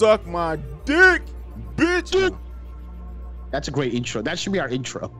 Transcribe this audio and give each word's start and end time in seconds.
Suck 0.00 0.26
my 0.26 0.56
dick, 0.86 1.20
bitch. 1.76 2.34
That's 3.50 3.68
a 3.68 3.70
great 3.70 3.92
intro. 3.92 4.22
That 4.22 4.38
should 4.38 4.54
be 4.54 4.58
our 4.58 4.68
intro. 4.70 5.08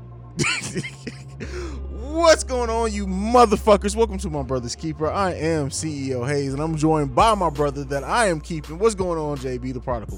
What's 1.90 2.44
going 2.44 2.70
on, 2.70 2.90
you 2.90 3.06
motherfuckers? 3.06 3.94
Welcome 3.94 4.16
to 4.16 4.30
my 4.30 4.42
brother's 4.42 4.74
keeper. 4.74 5.06
I 5.06 5.34
am 5.34 5.68
CEO 5.68 6.26
Haize, 6.26 6.54
and 6.54 6.62
I'm 6.62 6.76
joined 6.76 7.14
by 7.14 7.34
my 7.34 7.50
brother 7.50 7.84
that 7.84 8.04
I 8.04 8.28
am 8.28 8.40
keeping. 8.40 8.78
What's 8.78 8.94
going 8.94 9.18
on, 9.18 9.36
JB 9.36 9.74
the 9.74 9.80
Prodigal? 9.80 10.16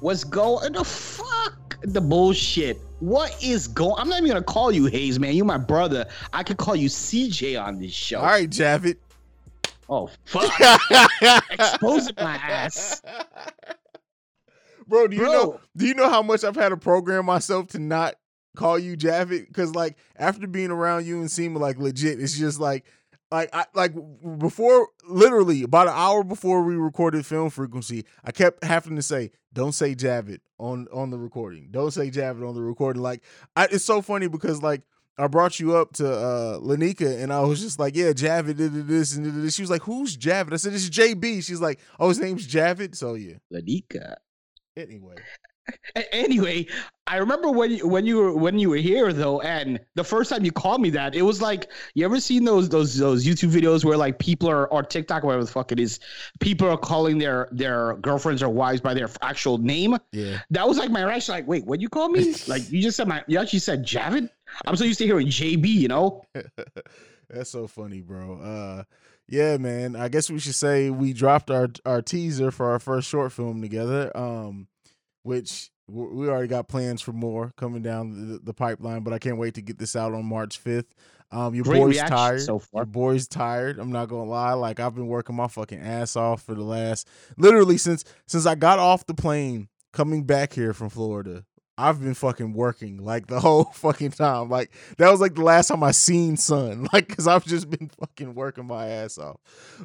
What's 0.00 0.24
going 0.24 0.72
the 0.72 0.82
fuck 0.82 1.78
the 1.82 2.00
bullshit? 2.00 2.80
What 2.98 3.40
is 3.40 3.68
going? 3.68 3.94
I'm 3.98 4.08
not 4.08 4.16
even 4.18 4.30
gonna 4.30 4.42
call 4.42 4.72
you 4.72 4.86
Haize, 4.86 5.20
man. 5.20 5.36
You're 5.36 5.46
my 5.46 5.58
brother. 5.58 6.08
I 6.32 6.42
could 6.42 6.56
call 6.56 6.74
you 6.74 6.88
CJ 6.88 7.62
on 7.64 7.78
this 7.78 7.92
show. 7.92 8.18
All 8.18 8.26
right, 8.26 8.50
Javid. 8.50 8.96
Oh 9.88 10.08
fuck! 10.24 10.52
Exposing 11.50 12.14
my 12.16 12.36
ass. 12.36 13.02
Bro, 14.90 15.08
do 15.08 15.16
you 15.16 15.22
Bro. 15.22 15.32
know 15.32 15.60
do 15.76 15.86
you 15.86 15.94
know 15.94 16.10
how 16.10 16.22
much 16.22 16.44
I've 16.44 16.56
had 16.56 16.70
to 16.70 16.76
program 16.76 17.24
myself 17.24 17.68
to 17.68 17.78
not 17.78 18.16
call 18.56 18.78
you 18.78 18.96
Javid? 18.96 19.46
Because 19.46 19.74
like 19.74 19.96
after 20.16 20.46
being 20.46 20.70
around 20.70 21.06
you 21.06 21.20
and 21.20 21.30
seeing 21.30 21.54
like 21.54 21.78
legit, 21.78 22.20
it's 22.20 22.36
just 22.36 22.60
like 22.60 22.84
like 23.30 23.48
I 23.52 23.66
like 23.74 23.94
before 24.38 24.88
literally 25.08 25.62
about 25.62 25.86
an 25.86 25.94
hour 25.96 26.24
before 26.24 26.62
we 26.62 26.74
recorded 26.74 27.24
film 27.24 27.50
frequency, 27.50 28.04
I 28.24 28.32
kept 28.32 28.64
having 28.64 28.96
to 28.96 29.02
say, 29.02 29.30
Don't 29.52 29.72
say 29.72 29.94
Javid 29.94 30.40
on 30.58 30.88
on 30.92 31.10
the 31.10 31.18
recording. 31.18 31.68
Don't 31.70 31.92
say 31.92 32.10
Javid 32.10 32.46
on 32.48 32.54
the 32.54 32.62
recording. 32.62 33.02
Like 33.02 33.22
I, 33.54 33.66
it's 33.70 33.84
so 33.84 34.02
funny 34.02 34.26
because 34.26 34.62
like 34.62 34.82
I 35.16 35.28
brought 35.28 35.60
you 35.60 35.76
up 35.76 35.92
to 35.94 36.10
uh 36.12 36.58
Lanika 36.58 37.22
and 37.22 37.32
I 37.32 37.40
was 37.42 37.60
just 37.60 37.78
like, 37.78 37.94
Yeah, 37.94 38.10
Javid 38.10 38.56
did 38.56 38.88
this 38.88 39.14
and 39.14 39.24
did 39.24 39.36
this. 39.36 39.54
She 39.54 39.62
was 39.62 39.70
like, 39.70 39.82
Who's 39.82 40.16
Javid? 40.16 40.52
I 40.52 40.56
said, 40.56 40.72
It's 40.72 40.90
JB. 40.90 41.44
She's 41.44 41.60
like, 41.60 41.78
Oh, 42.00 42.08
his 42.08 42.18
name's 42.18 42.48
Javid. 42.48 42.96
So 42.96 43.14
yeah. 43.14 43.34
Lanika. 43.52 44.16
Anyway. 44.76 45.16
Anyway, 46.12 46.66
I 47.06 47.18
remember 47.18 47.50
when 47.50 47.70
you, 47.70 47.86
when 47.86 48.06
you 48.06 48.16
were 48.16 48.34
when 48.34 48.58
you 48.58 48.70
were 48.70 48.76
here 48.76 49.12
though, 49.12 49.40
and 49.40 49.78
the 49.94 50.02
first 50.02 50.30
time 50.30 50.44
you 50.44 50.52
called 50.52 50.80
me 50.80 50.90
that, 50.90 51.14
it 51.14 51.22
was 51.22 51.40
like 51.40 51.70
you 51.94 52.04
ever 52.04 52.20
seen 52.20 52.44
those 52.44 52.68
those 52.68 52.96
those 52.96 53.24
YouTube 53.24 53.50
videos 53.50 53.84
where 53.84 53.96
like 53.96 54.18
people 54.18 54.48
are 54.48 54.66
or 54.68 54.82
TikTok 54.82 55.22
whatever 55.22 55.44
the 55.44 55.50
fuck 55.50 55.70
it 55.70 55.78
is, 55.78 56.00
people 56.40 56.68
are 56.68 56.76
calling 56.76 57.18
their 57.18 57.48
their 57.52 57.94
girlfriends 57.96 58.42
or 58.42 58.48
wives 58.48 58.80
by 58.80 58.94
their 58.94 59.08
actual 59.22 59.58
name. 59.58 59.96
Yeah. 60.12 60.40
That 60.50 60.66
was 60.66 60.78
like 60.78 60.90
my 60.90 61.02
reaction. 61.04 61.34
Like, 61.34 61.46
wait, 61.46 61.64
what 61.66 61.80
you 61.80 61.88
call 61.88 62.08
me? 62.08 62.34
like 62.48 62.70
you 62.70 62.82
just 62.82 62.96
said 62.96 63.06
my 63.08 63.22
you 63.26 63.38
actually 63.38 63.60
said 63.60 63.84
Javid. 63.84 64.28
I'm 64.66 64.76
so 64.76 64.84
used 64.84 64.98
to 64.98 65.06
hearing 65.06 65.28
JB. 65.28 65.66
You 65.66 65.88
know? 65.88 66.24
That's 67.28 67.50
so 67.50 67.68
funny, 67.68 68.00
bro. 68.00 68.40
Uh 68.40 68.82
yeah, 69.30 69.56
man. 69.56 69.96
I 69.96 70.08
guess 70.08 70.28
we 70.28 70.38
should 70.38 70.54
say 70.54 70.90
we 70.90 71.12
dropped 71.12 71.50
our 71.50 71.68
our 71.86 72.02
teaser 72.02 72.50
for 72.50 72.70
our 72.70 72.78
first 72.78 73.08
short 73.08 73.32
film 73.32 73.62
together. 73.62 74.14
Um 74.16 74.66
which 75.22 75.70
we 75.88 76.28
already 76.28 76.48
got 76.48 76.68
plans 76.68 77.02
for 77.02 77.12
more 77.12 77.52
coming 77.56 77.82
down 77.82 78.28
the, 78.32 78.38
the 78.38 78.54
pipeline, 78.54 79.02
but 79.02 79.12
I 79.12 79.18
can't 79.18 79.38
wait 79.38 79.54
to 79.54 79.62
get 79.62 79.78
this 79.78 79.96
out 79.96 80.14
on 80.14 80.24
March 80.24 80.62
5th. 80.62 80.86
Um 81.30 81.54
your 81.54 81.64
Great 81.64 81.80
boy's 81.80 81.98
tired. 81.98 82.40
so 82.40 82.58
far. 82.58 82.80
Your 82.80 82.86
boy's 82.86 83.28
tired. 83.28 83.78
I'm 83.78 83.92
not 83.92 84.08
going 84.08 84.24
to 84.24 84.30
lie. 84.30 84.52
Like 84.54 84.80
I've 84.80 84.94
been 84.94 85.06
working 85.06 85.36
my 85.36 85.46
fucking 85.48 85.80
ass 85.80 86.16
off 86.16 86.42
for 86.42 86.54
the 86.54 86.62
last 86.64 87.08
literally 87.36 87.78
since 87.78 88.04
since 88.26 88.46
I 88.46 88.54
got 88.56 88.78
off 88.78 89.06
the 89.06 89.14
plane 89.14 89.68
coming 89.92 90.24
back 90.24 90.52
here 90.52 90.72
from 90.72 90.88
Florida. 90.88 91.44
I've 91.80 92.00
been 92.00 92.14
fucking 92.14 92.52
working 92.52 92.98
like 92.98 93.26
the 93.26 93.40
whole 93.40 93.64
fucking 93.64 94.12
time. 94.12 94.50
Like 94.50 94.70
that 94.98 95.10
was 95.10 95.20
like 95.20 95.34
the 95.34 95.42
last 95.42 95.68
time 95.68 95.82
I 95.82 95.92
seen 95.92 96.36
sun. 96.36 96.88
Like 96.92 97.08
because 97.08 97.28
I've 97.28 97.46
just 97.46 97.70
been 97.70 97.88
fucking 98.00 98.34
working 98.34 98.66
my 98.66 98.86
ass 98.86 99.16
off. 99.16 99.36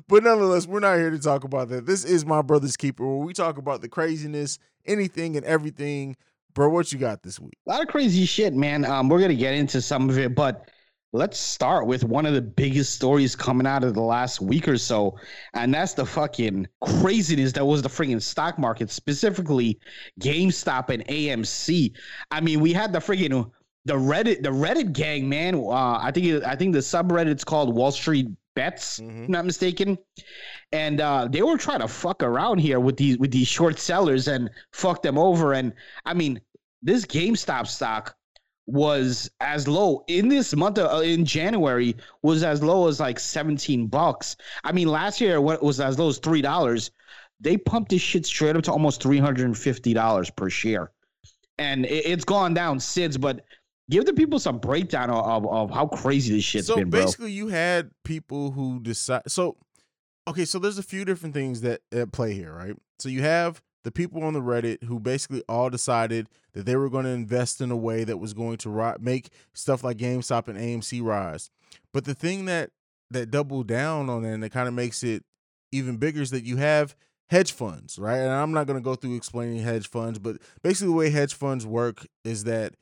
But 0.08 0.24
nonetheless, 0.24 0.68
we're 0.68 0.80
not 0.80 0.98
here 0.98 1.12
to 1.12 1.20
talk 1.20 1.44
about 1.44 1.70
that. 1.70 1.86
This 1.86 2.04
is 2.04 2.26
my 2.26 2.42
brother's 2.42 2.76
keeper, 2.76 3.06
where 3.06 3.26
we 3.26 3.34
talk 3.34 3.58
about 3.58 3.82
the 3.82 3.90
craziness, 3.90 4.58
anything 4.86 5.38
and 5.38 5.46
everything. 5.46 6.16
Bro, 6.54 6.70
what 6.70 6.92
you 6.92 6.98
got 6.98 7.22
this 7.22 7.40
week? 7.40 7.58
A 7.68 7.72
lot 7.72 7.82
of 7.82 7.88
crazy 7.90 8.26
shit, 8.26 8.54
man. 8.54 8.86
Um, 8.86 9.08
we're 9.10 9.20
gonna 9.20 9.36
get 9.36 9.54
into 9.54 9.82
some 9.82 10.10
of 10.10 10.18
it, 10.18 10.34
but 10.34 10.70
let's 11.16 11.40
start 11.40 11.88
with 11.88 12.04
one 12.04 12.26
of 12.26 12.34
the 12.34 12.42
biggest 12.42 12.94
stories 12.94 13.36
coming 13.36 13.66
out 13.66 13.86
of 13.86 13.94
the 13.94 14.02
last 14.02 14.42
week 14.42 14.68
or 14.68 14.78
so, 14.78 15.18
and 15.54 15.74
that's 15.74 15.94
the 15.94 16.06
fucking 16.06 16.68
craziness 16.84 17.54
that 17.54 17.66
was 17.66 17.82
the 17.82 17.90
freaking 17.90 18.22
stock 18.22 18.60
market, 18.60 18.92
specifically 18.92 19.80
GameStop 20.20 20.90
and 20.90 21.06
AMC. 21.08 21.94
I 22.32 22.42
mean, 22.42 22.60
we 22.60 22.74
had 22.74 22.92
the 22.92 23.00
freaking 23.00 23.50
the 23.86 23.94
Reddit 23.94 24.44
the 24.44 24.50
Reddit 24.50 24.92
gang, 24.92 25.30
man. 25.30 25.56
Uh, 25.56 26.00
I 26.02 26.12
think 26.14 26.26
it, 26.26 26.44
I 26.44 26.56
think 26.56 26.74
the 26.74 26.80
subreddit's 26.80 27.46
called 27.46 27.74
Wall 27.74 27.92
Street 27.92 28.28
Bets, 28.56 29.00
if 29.00 29.06
I'm 29.06 29.32
not 29.32 29.46
mistaken. 29.46 29.98
And 30.74 31.00
uh, 31.00 31.30
they 31.32 31.44
were 31.44 31.58
trying 31.58 31.80
to 31.80 31.88
fuck 31.88 32.24
around 32.24 32.58
here 32.58 32.82
with 32.82 32.98
these 32.98 33.18
with 33.20 33.32
these 33.32 33.48
short 33.48 33.80
sellers 33.80 34.28
and 34.28 34.50
fuck 34.74 35.02
them 35.02 35.18
over. 35.18 35.54
And 35.54 35.72
I 36.06 36.14
mean, 36.14 36.42
this 36.82 37.06
GameStop 37.06 37.68
stock 37.68 38.16
was 38.68 39.30
as 39.42 39.68
low 39.68 40.04
in 40.08 40.28
this 40.28 40.56
month 40.56 40.78
of, 40.78 40.92
uh, 40.92 41.02
in 41.02 41.26
January 41.26 41.96
was 42.24 42.44
as 42.44 42.64
low 42.64 42.88
as 42.88 43.00
like 43.00 43.20
17 43.20 43.88
bucks. 43.88 44.36
I 44.64 44.72
mean, 44.72 44.88
last 44.88 45.22
year 45.22 45.40
when 45.40 45.56
it 45.56 45.64
was 45.64 45.80
as 45.80 46.00
low 46.00 46.10
as 46.10 46.18
three 46.18 46.42
dollars. 46.42 46.92
They 47.42 47.58
pumped 47.58 47.90
this 47.90 48.02
shit 48.02 48.26
straight 48.26 48.56
up 48.56 48.64
to 48.64 48.72
almost 48.72 49.04
350 49.04 49.94
dollars 49.94 50.30
per 50.30 50.50
share, 50.50 50.92
and 51.58 51.86
it, 51.86 52.06
it's 52.06 52.24
gone 52.24 52.54
down 52.54 52.80
since. 52.80 53.18
But 53.18 53.44
give 53.90 54.06
the 54.06 54.14
people 54.14 54.40
some 54.40 54.58
breakdown 54.58 55.10
of, 55.10 55.46
of, 55.46 55.70
how 55.70 55.88
crazy 55.88 56.36
this 56.36 56.46
shit's 56.46 56.68
so 56.68 56.76
been, 56.76 56.90
bro. 56.90 57.02
basically, 57.02 57.34
you 57.34 57.50
had 57.50 57.92
people 58.04 58.52
who 58.52 58.80
decide. 58.80 59.24
So, 59.28 59.58
okay, 60.28 60.46
so 60.46 60.60
there's 60.60 60.78
a 60.78 60.84
few 60.84 61.04
different 61.04 61.36
things 61.36 61.62
that 61.62 61.82
at 61.92 62.14
play 62.14 62.34
here, 62.34 62.54
right? 62.54 62.76
So 63.00 63.10
you 63.10 63.22
have 63.22 63.62
the 63.86 63.92
people 63.92 64.24
on 64.24 64.34
the 64.34 64.42
Reddit 64.42 64.84
who 64.84 65.00
basically 65.00 65.44
all 65.48 65.70
decided 65.70 66.28
that 66.54 66.66
they 66.66 66.76
were 66.76 66.90
going 66.90 67.06
to 67.06 67.12
invest 67.12 67.62
in 67.62 67.70
a 67.70 67.78
way 67.78 68.04
that 68.04 68.18
was 68.18 68.34
going 68.34 68.58
to 68.58 68.70
ri- 68.72 68.96
make 69.00 69.30
stuff 69.54 69.84
like 69.84 69.98
GameStop 69.98 70.48
and 70.48 70.58
AMC 70.58 71.04
rise. 71.04 71.52
But 71.94 72.06
the 72.06 72.16
thing 72.16 72.46
that 72.46 72.72
that 73.12 73.30
doubled 73.30 73.68
down 73.68 74.10
on 74.10 74.26
it 74.26 74.34
and 74.34 74.42
that 74.42 74.52
kind 74.52 74.68
of 74.68 74.74
makes 74.74 75.04
it 75.04 75.24
even 75.72 75.98
bigger 75.98 76.24
is 76.24 76.32
that 76.32 76.44
you 76.44 76.58
have 76.58 76.96
hedge 77.30 77.52
funds, 77.52 78.00
right? 78.00 78.18
And 78.18 78.32
I'm 78.32 78.52
not 78.52 78.66
going 78.66 78.80
to 78.80 78.84
go 78.84 78.96
through 78.96 79.16
explaining 79.16 79.62
hedge 79.62 79.88
funds, 79.88 80.18
but 80.18 80.38
basically 80.64 80.88
the 80.88 80.98
way 80.98 81.12
hedge 81.12 81.36
funds 81.36 81.68
work 81.68 82.08
is 82.24 82.46
that 82.46 82.74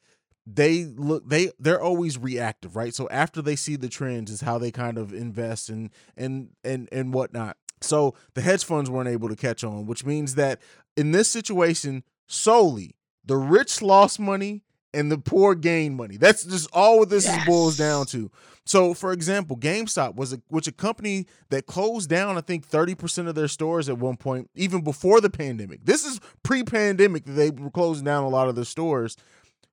they 0.46 0.86
look 0.86 1.28
they 1.28 1.52
they're 1.58 1.82
always 1.82 2.18
reactive 2.18 2.76
right 2.76 2.94
so 2.94 3.08
after 3.10 3.42
they 3.42 3.56
see 3.56 3.78
the 3.78 3.88
trends 3.88 4.30
is 4.30 4.42
how 4.42 4.58
they 4.58 4.72
kind 4.72 4.98
of 4.98 5.14
invest 5.14 5.70
and 5.70 5.90
and 6.18 6.50
and 6.66 6.90
and 6.92 7.14
whatnot 7.14 7.56
so 7.84 8.14
the 8.34 8.42
hedge 8.42 8.64
funds 8.64 8.90
weren't 8.90 9.10
able 9.10 9.30
to 9.30 9.36
catch 9.36 9.64
on 9.64 9.86
which 9.86 10.06
means 10.06 10.36
that 10.36 10.60
in 10.96 11.12
this 11.12 11.30
situation 11.30 12.04
solely 12.28 12.96
the 13.26 13.38
rich 13.38 13.82
lost 13.82 14.20
money 14.20 14.64
and 14.94 15.12
the 15.12 15.18
poor 15.18 15.56
gain 15.56 15.96
money. 15.96 16.18
That's 16.18 16.44
just 16.44 16.70
all 16.72 17.00
what 17.00 17.10
this 17.10 17.28
is 17.28 17.46
boils 17.46 17.78
down 17.78 18.06
to. 18.08 18.30
So 18.66 18.94
for 18.94 19.12
example 19.12 19.58
gamestop 19.58 20.16
was 20.16 20.34
a 20.34 20.42
which 20.48 20.68
a 20.68 20.72
company 20.72 21.26
that 21.50 21.66
closed 21.66 22.10
down 22.10 22.38
i 22.38 22.42
think 22.42 22.68
30% 22.68 23.28
of 23.28 23.36
their 23.36 23.48
stores 23.48 23.90
at 23.90 23.98
one 23.98 24.16
point 24.16 24.50
even 24.56 24.84
before 24.84 25.20
the 25.20 25.30
pandemic. 25.30 25.86
This 25.86 26.06
is 26.06 26.20
pre-pandemic 26.44 27.26
that 27.26 27.34
they 27.34 27.50
were 27.50 27.72
closing 27.72 28.06
down 28.06 28.24
a 28.24 28.30
lot 28.30 28.48
of 28.48 28.56
their 28.56 28.64
stores. 28.64 29.18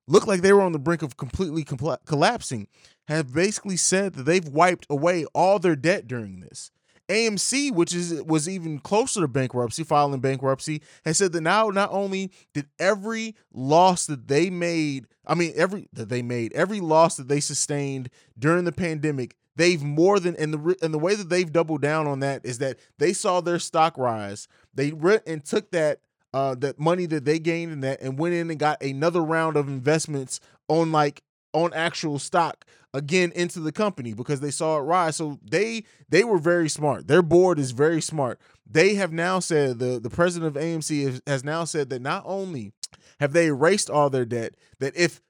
Looked 0.07 0.27
like 0.27 0.41
they 0.41 0.51
were 0.51 0.61
on 0.61 0.71
the 0.71 0.79
brink 0.79 1.03
of 1.03 1.15
completely 1.15 1.63
compla- 1.63 2.03
collapsing, 2.05 2.67
have 3.07 3.33
basically 3.33 3.77
said 3.77 4.13
that 4.13 4.23
they've 4.23 4.47
wiped 4.47 4.87
away 4.89 5.25
all 5.33 5.59
their 5.59 5.75
debt 5.75 6.07
during 6.07 6.39
this. 6.39 6.71
AMC, 7.11 7.73
which 7.73 7.93
is 7.93 8.21
was 8.23 8.47
even 8.47 8.79
closer 8.79 9.21
to 9.21 9.27
bankruptcy, 9.27 9.83
filing 9.83 10.21
bankruptcy, 10.21 10.81
has 11.03 11.17
said 11.17 11.33
that 11.33 11.41
now 11.41 11.67
not 11.67 11.91
only 11.91 12.31
did 12.53 12.67
every 12.79 13.35
loss 13.53 14.05
that 14.05 14.27
they 14.27 14.49
made, 14.49 15.07
I 15.25 15.35
mean 15.35 15.51
every 15.55 15.89
that 15.93 16.09
they 16.09 16.21
made, 16.21 16.53
every 16.53 16.79
loss 16.79 17.17
that 17.17 17.27
they 17.27 17.41
sustained 17.41 18.09
during 18.39 18.63
the 18.63 18.71
pandemic, 18.71 19.35
they've 19.55 19.83
more 19.83 20.19
than 20.19 20.35
and 20.37 20.53
the 20.53 20.75
and 20.81 20.93
the 20.93 20.99
way 20.99 21.15
that 21.15 21.29
they've 21.29 21.51
doubled 21.51 21.81
down 21.81 22.07
on 22.07 22.21
that 22.21 22.45
is 22.45 22.59
that 22.59 22.79
they 22.97 23.11
saw 23.11 23.41
their 23.41 23.59
stock 23.59 23.97
rise. 23.97 24.47
They 24.73 24.91
went 24.91 25.23
and 25.27 25.43
took 25.43 25.71
that 25.71 25.99
uh 26.33 26.55
that 26.55 26.79
money 26.79 27.05
that 27.07 27.25
they 27.25 27.39
gained 27.39 27.73
in 27.73 27.81
that 27.81 28.01
and 28.01 28.17
went 28.17 28.35
in 28.35 28.49
and 28.49 28.59
got 28.59 28.81
another 28.81 29.21
round 29.21 29.57
of 29.57 29.67
investments 29.67 30.39
on 30.69 30.93
like 30.93 31.23
on 31.53 31.73
actual 31.73 32.19
stock 32.19 32.65
again 32.93 33.31
into 33.35 33.59
the 33.59 33.71
company 33.71 34.13
because 34.13 34.39
they 34.39 34.51
saw 34.51 34.77
it 34.77 34.81
rise. 34.81 35.15
So 35.15 35.39
they 35.43 35.83
they 36.09 36.23
were 36.23 36.37
very 36.37 36.69
smart. 36.69 37.07
Their 37.07 37.21
board 37.21 37.59
is 37.59 37.71
very 37.71 38.01
smart. 38.01 38.39
They 38.69 38.95
have 38.95 39.11
now 39.11 39.39
said 39.39 39.79
the 39.79 39.99
the 39.99 40.09
president 40.09 40.55
of 40.55 40.61
AMC 40.61 41.21
has, 41.27 41.43
now 41.43 41.63
said 41.63 41.89
that 41.89 42.01
not 42.01 42.23
only 42.25 42.73
have 43.19 43.33
they 43.33 43.47
erased 43.47 43.89
all 43.89 44.09
their 44.09 44.25
debt 44.25 44.55
that 44.79 44.95
if 44.95 45.21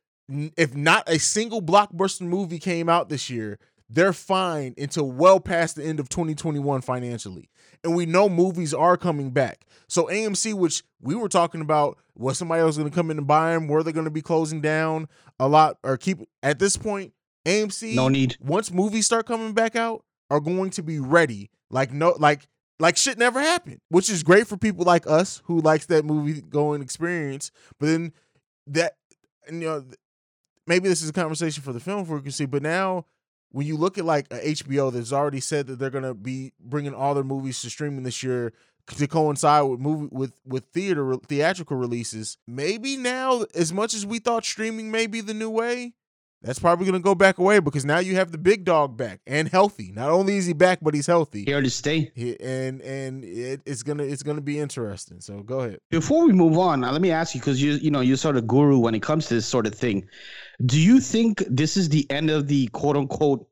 if 0.55 0.75
not 0.75 1.03
a 1.07 1.19
single 1.19 1.61
blockbuster 1.61 2.21
movie 2.21 2.59
came 2.59 2.87
out 2.87 3.09
this 3.09 3.29
year 3.29 3.59
they're 3.93 4.13
fine 4.13 4.73
until 4.77 5.11
well 5.11 5.39
past 5.39 5.75
the 5.75 5.83
end 5.83 5.99
of 5.99 6.07
2021 6.09 6.81
financially 6.81 7.49
and 7.83 7.95
we 7.95 8.05
know 8.05 8.29
movies 8.29 8.73
are 8.73 8.97
coming 8.97 9.31
back 9.31 9.65
so 9.91 10.05
AMC, 10.05 10.53
which 10.53 10.83
we 11.01 11.15
were 11.15 11.27
talking 11.27 11.59
about, 11.59 11.97
was 12.15 12.37
somebody 12.37 12.61
else 12.61 12.77
going 12.77 12.89
to 12.89 12.95
come 12.95 13.11
in 13.11 13.17
and 13.17 13.27
buy 13.27 13.51
them? 13.51 13.67
Were 13.67 13.83
they 13.83 13.91
going 13.91 14.05
to 14.05 14.09
be 14.09 14.21
closing 14.21 14.61
down 14.61 15.09
a 15.37 15.49
lot 15.49 15.79
or 15.83 15.97
keep 15.97 16.19
at 16.41 16.59
this 16.59 16.77
point? 16.77 17.11
AMC, 17.45 17.93
No 17.95 18.07
need. 18.07 18.37
once 18.39 18.71
movies 18.71 19.05
start 19.05 19.25
coming 19.25 19.51
back 19.51 19.75
out, 19.75 20.05
are 20.29 20.39
going 20.39 20.69
to 20.69 20.81
be 20.81 21.01
ready. 21.01 21.49
Like 21.69 21.91
no, 21.91 22.15
like 22.17 22.47
like 22.79 22.95
shit 22.95 23.17
never 23.17 23.41
happened, 23.41 23.81
which 23.89 24.09
is 24.09 24.23
great 24.23 24.47
for 24.47 24.55
people 24.55 24.85
like 24.85 25.05
us 25.07 25.41
who 25.43 25.59
likes 25.59 25.87
that 25.87 26.05
movie 26.05 26.39
going 26.39 26.81
experience. 26.81 27.51
But 27.77 27.87
then 27.87 28.13
that, 28.67 28.93
and, 29.45 29.61
you 29.61 29.67
know, 29.67 29.83
maybe 30.67 30.87
this 30.87 31.01
is 31.01 31.09
a 31.09 31.13
conversation 31.13 31.63
for 31.63 31.73
the 31.73 31.81
film 31.81 32.05
frequency, 32.05 32.45
but 32.45 32.63
now 32.63 33.07
when 33.51 33.67
you 33.67 33.77
look 33.77 33.97
at 33.97 34.05
like 34.05 34.29
HBO 34.29 34.91
that's 34.91 35.13
already 35.13 35.39
said 35.39 35.67
that 35.67 35.79
they're 35.79 35.89
gonna 35.89 36.13
be 36.13 36.53
bringing 36.59 36.93
all 36.93 37.13
their 37.13 37.23
movies 37.23 37.61
to 37.61 37.69
streaming 37.69 38.03
this 38.03 38.23
year 38.23 38.53
to 38.87 39.07
coincide 39.07 39.63
with 39.69 39.79
movie 39.79 40.09
with 40.11 40.33
with 40.45 40.65
theater 40.73 41.15
theatrical 41.27 41.77
releases, 41.77 42.37
maybe 42.47 42.97
now 42.97 43.45
as 43.55 43.71
much 43.71 43.93
as 43.93 44.05
we 44.05 44.19
thought 44.19 44.45
streaming 44.45 44.91
may 44.91 45.07
be 45.07 45.21
the 45.21 45.33
new 45.33 45.49
way, 45.49 45.93
that's 46.41 46.57
probably 46.57 46.85
going 46.85 46.99
to 46.99 47.03
go 47.03 47.13
back 47.13 47.37
away 47.37 47.59
because 47.59 47.85
now 47.85 47.99
you 47.99 48.15
have 48.15 48.31
the 48.31 48.37
big 48.37 48.63
dog 48.63 48.97
back 48.97 49.21
and 49.27 49.47
healthy. 49.47 49.91
Not 49.91 50.09
only 50.09 50.37
is 50.37 50.47
he 50.47 50.53
back, 50.53 50.79
but 50.81 50.93
he's 50.95 51.05
healthy. 51.05 51.45
Here 51.45 51.61
to 51.61 51.69
stay. 51.69 52.11
He, 52.15 52.39
and 52.39 52.81
and 52.81 53.23
it, 53.23 53.61
it's 53.65 53.83
gonna 53.83 54.03
it's 54.03 54.23
gonna 54.23 54.41
be 54.41 54.59
interesting. 54.59 55.21
So 55.21 55.41
go 55.41 55.59
ahead. 55.59 55.79
Before 55.91 56.25
we 56.25 56.33
move 56.33 56.57
on, 56.57 56.81
let 56.81 57.01
me 57.01 57.11
ask 57.11 57.35
you 57.35 57.41
because 57.41 57.61
you 57.61 57.73
you 57.73 57.91
know 57.91 58.01
you're 58.01 58.17
sort 58.17 58.37
of 58.37 58.47
guru 58.47 58.79
when 58.79 58.95
it 58.95 59.03
comes 59.03 59.27
to 59.27 59.35
this 59.35 59.45
sort 59.45 59.67
of 59.67 59.75
thing. 59.75 60.07
Do 60.65 60.79
you 60.79 60.99
think 60.99 61.43
this 61.47 61.77
is 61.77 61.89
the 61.89 62.09
end 62.09 62.31
of 62.31 62.47
the 62.47 62.67
quote 62.67 62.97
unquote, 62.97 63.47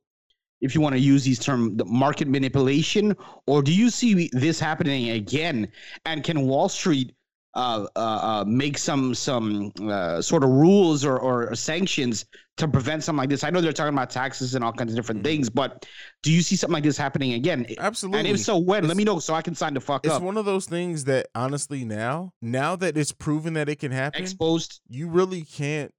if 0.62 0.74
you 0.74 0.81
want 0.81 0.94
to 0.94 1.00
use 1.00 1.24
these 1.24 1.39
term, 1.39 1.77
the 1.77 1.86
market 1.86 2.27
manipulation, 2.27 3.15
or 3.45 3.62
do 3.62 3.74
you 3.74 3.89
see 3.89 4.30
this 4.33 4.59
happening 4.59 5.12
again? 5.12 5.71
And 6.06 6.24
can 6.24 6.41
Wall 6.41 6.69
Street 6.69 7.13
uh, 7.56 7.88
uh, 7.96 8.00
uh, 8.00 8.46
make 8.46 8.78
some 8.78 9.16
some 9.16 9.72
uh, 9.81 10.22
sort 10.22 10.44
of 10.44 10.50
rules 10.50 11.04
or, 11.04 11.18
or 11.18 11.56
sanctions 11.56 12.25
to 12.57 12.68
prevent 12.68 13.04
something 13.04 13.19
like 13.19 13.30
this? 13.30 13.44
I 13.44 13.50
know 13.50 13.62
they're 13.62 13.74
talking 13.74 13.94
about 13.94 14.10
taxes 14.10 14.56
and 14.56 14.63
all 14.63 14.74
kinds 14.74 14.92
of 14.92 14.96
different 14.96 15.24
mm-hmm. 15.24 15.31
things, 15.31 15.50
but 15.50 15.86
do 16.22 16.31
you 16.31 16.42
see 16.42 16.56
something 16.56 16.74
like 16.74 16.84
this 16.84 16.98
happening 16.98 17.34
again? 17.34 17.66
Absolutely. 17.78 18.19
And 18.19 18.28
if 18.28 18.40
so, 18.40 18.57
when? 18.57 18.80
It's, 18.80 18.88
Let 18.88 18.98
me 18.98 19.04
know 19.04 19.19
so 19.19 19.34
I 19.34 19.42
can 19.42 19.56
sign 19.56 19.74
the 19.74 19.81
fuck 19.81 20.06
it's 20.06 20.13
up. 20.13 20.22
It's 20.22 20.25
one 20.25 20.38
of 20.38 20.46
those 20.46 20.66
things 20.66 21.06
that 21.06 21.28
honestly 21.34 21.86
now, 21.86 22.34
now 22.42 22.75
that 22.75 22.98
it's 22.98 23.12
proven 23.12 23.54
that 23.54 23.69
it 23.69 23.78
can 23.78 23.92
happen, 23.92 24.22
exposed, 24.22 24.81
you 24.88 25.10
really 25.10 25.42
can't 25.42 25.94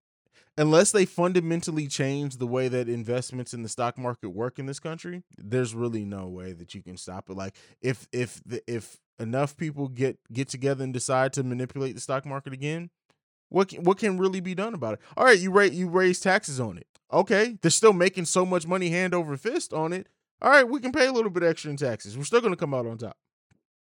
unless 0.60 0.92
they 0.92 1.06
fundamentally 1.06 1.86
change 1.86 2.36
the 2.36 2.46
way 2.46 2.68
that 2.68 2.88
investments 2.88 3.54
in 3.54 3.62
the 3.62 3.68
stock 3.68 3.96
market 3.96 4.28
work 4.28 4.58
in 4.58 4.66
this 4.66 4.78
country, 4.78 5.22
there's 5.38 5.74
really 5.74 6.04
no 6.04 6.28
way 6.28 6.52
that 6.52 6.74
you 6.74 6.82
can 6.82 6.96
stop 6.96 7.30
it. 7.30 7.36
Like 7.36 7.56
if 7.80 8.06
if 8.12 8.42
the 8.44 8.62
if 8.66 8.98
enough 9.20 9.56
people 9.56 9.88
get 9.88 10.18
get 10.32 10.48
together 10.48 10.82
and 10.82 10.92
decide 10.92 11.32
to 11.34 11.44
manipulate 11.44 11.94
the 11.94 12.00
stock 12.00 12.26
market 12.26 12.52
again, 12.52 12.90
what 13.50 13.68
can, 13.68 13.84
what 13.84 13.98
can 13.98 14.18
really 14.18 14.40
be 14.40 14.54
done 14.54 14.74
about 14.74 14.94
it? 14.94 15.00
All 15.16 15.24
right, 15.24 15.38
you 15.38 15.52
rate 15.52 15.72
you 15.72 15.88
raise 15.88 16.18
taxes 16.20 16.58
on 16.58 16.78
it. 16.78 16.86
Okay, 17.12 17.58
they're 17.60 17.70
still 17.70 17.92
making 17.92 18.24
so 18.24 18.46
much 18.46 18.66
money 18.66 18.88
hand 18.88 19.14
over 19.14 19.36
fist 19.36 19.72
on 19.72 19.92
it. 19.92 20.08
All 20.42 20.50
right, 20.50 20.66
we 20.66 20.80
can 20.80 20.92
pay 20.92 21.06
a 21.06 21.12
little 21.12 21.30
bit 21.30 21.42
extra 21.42 21.70
in 21.70 21.76
taxes. 21.76 22.16
We're 22.16 22.24
still 22.24 22.40
going 22.40 22.52
to 22.52 22.56
come 22.56 22.72
out 22.72 22.86
on 22.86 22.96
top. 22.98 23.16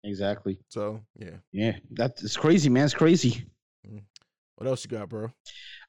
Exactly. 0.03 0.59
So 0.69 1.01
yeah, 1.15 1.38
yeah, 1.51 1.73
that's 1.91 2.38
crazy, 2.38 2.69
man. 2.69 2.85
It's 2.85 2.94
crazy. 2.94 3.45
Mm. 3.85 4.03
What 4.56 4.68
else 4.68 4.83
you 4.83 4.89
got, 4.89 5.09
bro? 5.09 5.31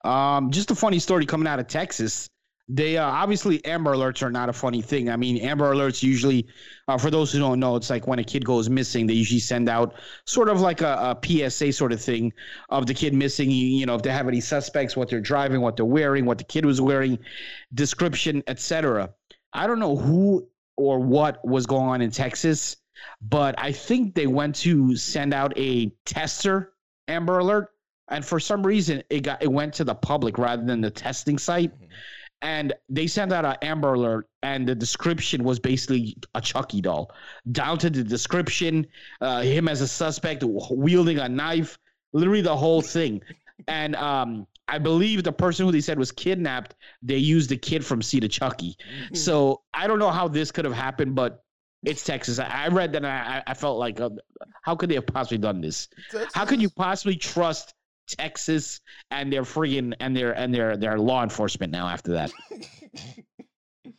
Um, 0.04 0.50
just 0.50 0.70
a 0.70 0.74
funny 0.74 0.98
story 0.98 1.26
coming 1.26 1.46
out 1.46 1.60
of 1.60 1.68
Texas. 1.68 2.28
They 2.70 2.98
uh, 2.98 3.04
obviously 3.04 3.64
Amber 3.64 3.94
Alerts 3.94 4.22
are 4.22 4.30
not 4.30 4.50
a 4.50 4.52
funny 4.52 4.82
thing. 4.82 5.08
I 5.08 5.16
mean, 5.16 5.38
Amber 5.38 5.72
Alerts 5.74 6.02
usually, 6.02 6.46
uh, 6.86 6.98
for 6.98 7.10
those 7.10 7.32
who 7.32 7.38
don't 7.38 7.58
know, 7.58 7.76
it's 7.76 7.88
like 7.88 8.06
when 8.06 8.18
a 8.18 8.24
kid 8.24 8.44
goes 8.44 8.68
missing, 8.68 9.06
they 9.06 9.14
usually 9.14 9.40
send 9.40 9.70
out 9.70 9.94
sort 10.26 10.50
of 10.50 10.60
like 10.60 10.82
a, 10.82 11.16
a 11.16 11.48
PSA 11.50 11.72
sort 11.72 11.92
of 11.92 12.00
thing 12.00 12.32
of 12.68 12.86
the 12.86 12.92
kid 12.92 13.14
missing. 13.14 13.50
You, 13.50 13.66
you 13.66 13.86
know, 13.86 13.94
if 13.94 14.02
they 14.02 14.10
have 14.10 14.28
any 14.28 14.40
suspects, 14.40 14.96
what 14.96 15.08
they're 15.08 15.20
driving, 15.20 15.62
what 15.62 15.76
they're 15.76 15.86
wearing, 15.86 16.26
what 16.26 16.36
the 16.36 16.44
kid 16.44 16.66
was 16.66 16.80
wearing, 16.80 17.18
description, 17.72 18.42
etc. 18.46 19.14
I 19.54 19.66
don't 19.66 19.78
know 19.78 19.96
who 19.96 20.46
or 20.76 21.00
what 21.00 21.42
was 21.46 21.64
going 21.64 21.88
on 21.88 22.02
in 22.02 22.10
Texas, 22.10 22.76
but 23.22 23.54
I 23.58 23.72
think 23.72 24.14
they 24.14 24.26
went 24.26 24.56
to 24.56 24.94
send 24.94 25.32
out 25.32 25.54
a 25.56 25.90
tester 26.04 26.74
Amber 27.08 27.38
Alert 27.38 27.70
and 28.08 28.24
for 28.24 28.40
some 28.40 28.66
reason 28.66 29.02
it 29.10 29.20
got 29.20 29.42
it 29.42 29.50
went 29.50 29.74
to 29.74 29.84
the 29.84 29.94
public 29.94 30.38
rather 30.38 30.64
than 30.64 30.80
the 30.80 30.90
testing 30.90 31.38
site 31.38 31.74
mm-hmm. 31.74 31.92
And 32.42 32.72
they 32.88 33.06
sent 33.06 33.32
out 33.32 33.44
an 33.44 33.56
amber 33.62 33.94
alert 33.94 34.28
and 34.42 34.66
the 34.66 34.74
description 34.74 35.42
was 35.42 35.58
basically 35.58 36.16
a 36.34 36.40
chucky 36.40 36.80
doll 36.80 37.10
down 37.52 37.78
to 37.78 37.90
the 37.90 38.04
description 38.04 38.86
uh, 39.20 39.42
him 39.42 39.68
as 39.68 39.80
a 39.80 39.88
suspect 39.88 40.42
wielding 40.44 41.18
a 41.18 41.28
knife 41.28 41.78
literally 42.12 42.40
the 42.40 42.56
whole 42.56 42.80
thing 42.80 43.20
and 43.66 43.96
um, 43.96 44.46
i 44.68 44.78
believe 44.78 45.22
the 45.24 45.32
person 45.32 45.66
who 45.66 45.72
they 45.72 45.80
said 45.80 45.98
was 45.98 46.12
kidnapped 46.12 46.74
they 47.02 47.16
used 47.16 47.50
the 47.50 47.56
kid 47.56 47.84
from 47.84 48.00
Seed 48.00 48.24
of 48.24 48.30
Chucky 48.30 48.76
mm-hmm. 49.04 49.14
so 49.14 49.62
i 49.74 49.86
don't 49.86 49.98
know 49.98 50.10
how 50.10 50.28
this 50.28 50.50
could 50.50 50.64
have 50.64 50.74
happened 50.74 51.14
but 51.14 51.44
it's 51.84 52.02
Texas. 52.02 52.38
I 52.38 52.68
read 52.68 52.92
that 52.92 52.98
and 52.98 53.06
I, 53.06 53.42
I 53.46 53.54
felt 53.54 53.78
like, 53.78 54.00
uh, 54.00 54.10
how 54.62 54.74
could 54.74 54.90
they 54.90 54.96
have 54.96 55.06
possibly 55.06 55.38
done 55.38 55.60
this? 55.60 55.88
Texas. 56.10 56.32
How 56.34 56.44
could 56.44 56.60
you 56.60 56.68
possibly 56.68 57.14
trust 57.14 57.74
Texas 58.08 58.80
and 59.10 59.32
their 59.32 59.42
freaking 59.42 59.94
and 60.00 60.16
their 60.16 60.32
and 60.32 60.54
their 60.54 60.76
their 60.76 60.98
law 60.98 61.22
enforcement 61.22 61.72
now 61.72 61.88
after 61.88 62.12
that. 62.12 62.32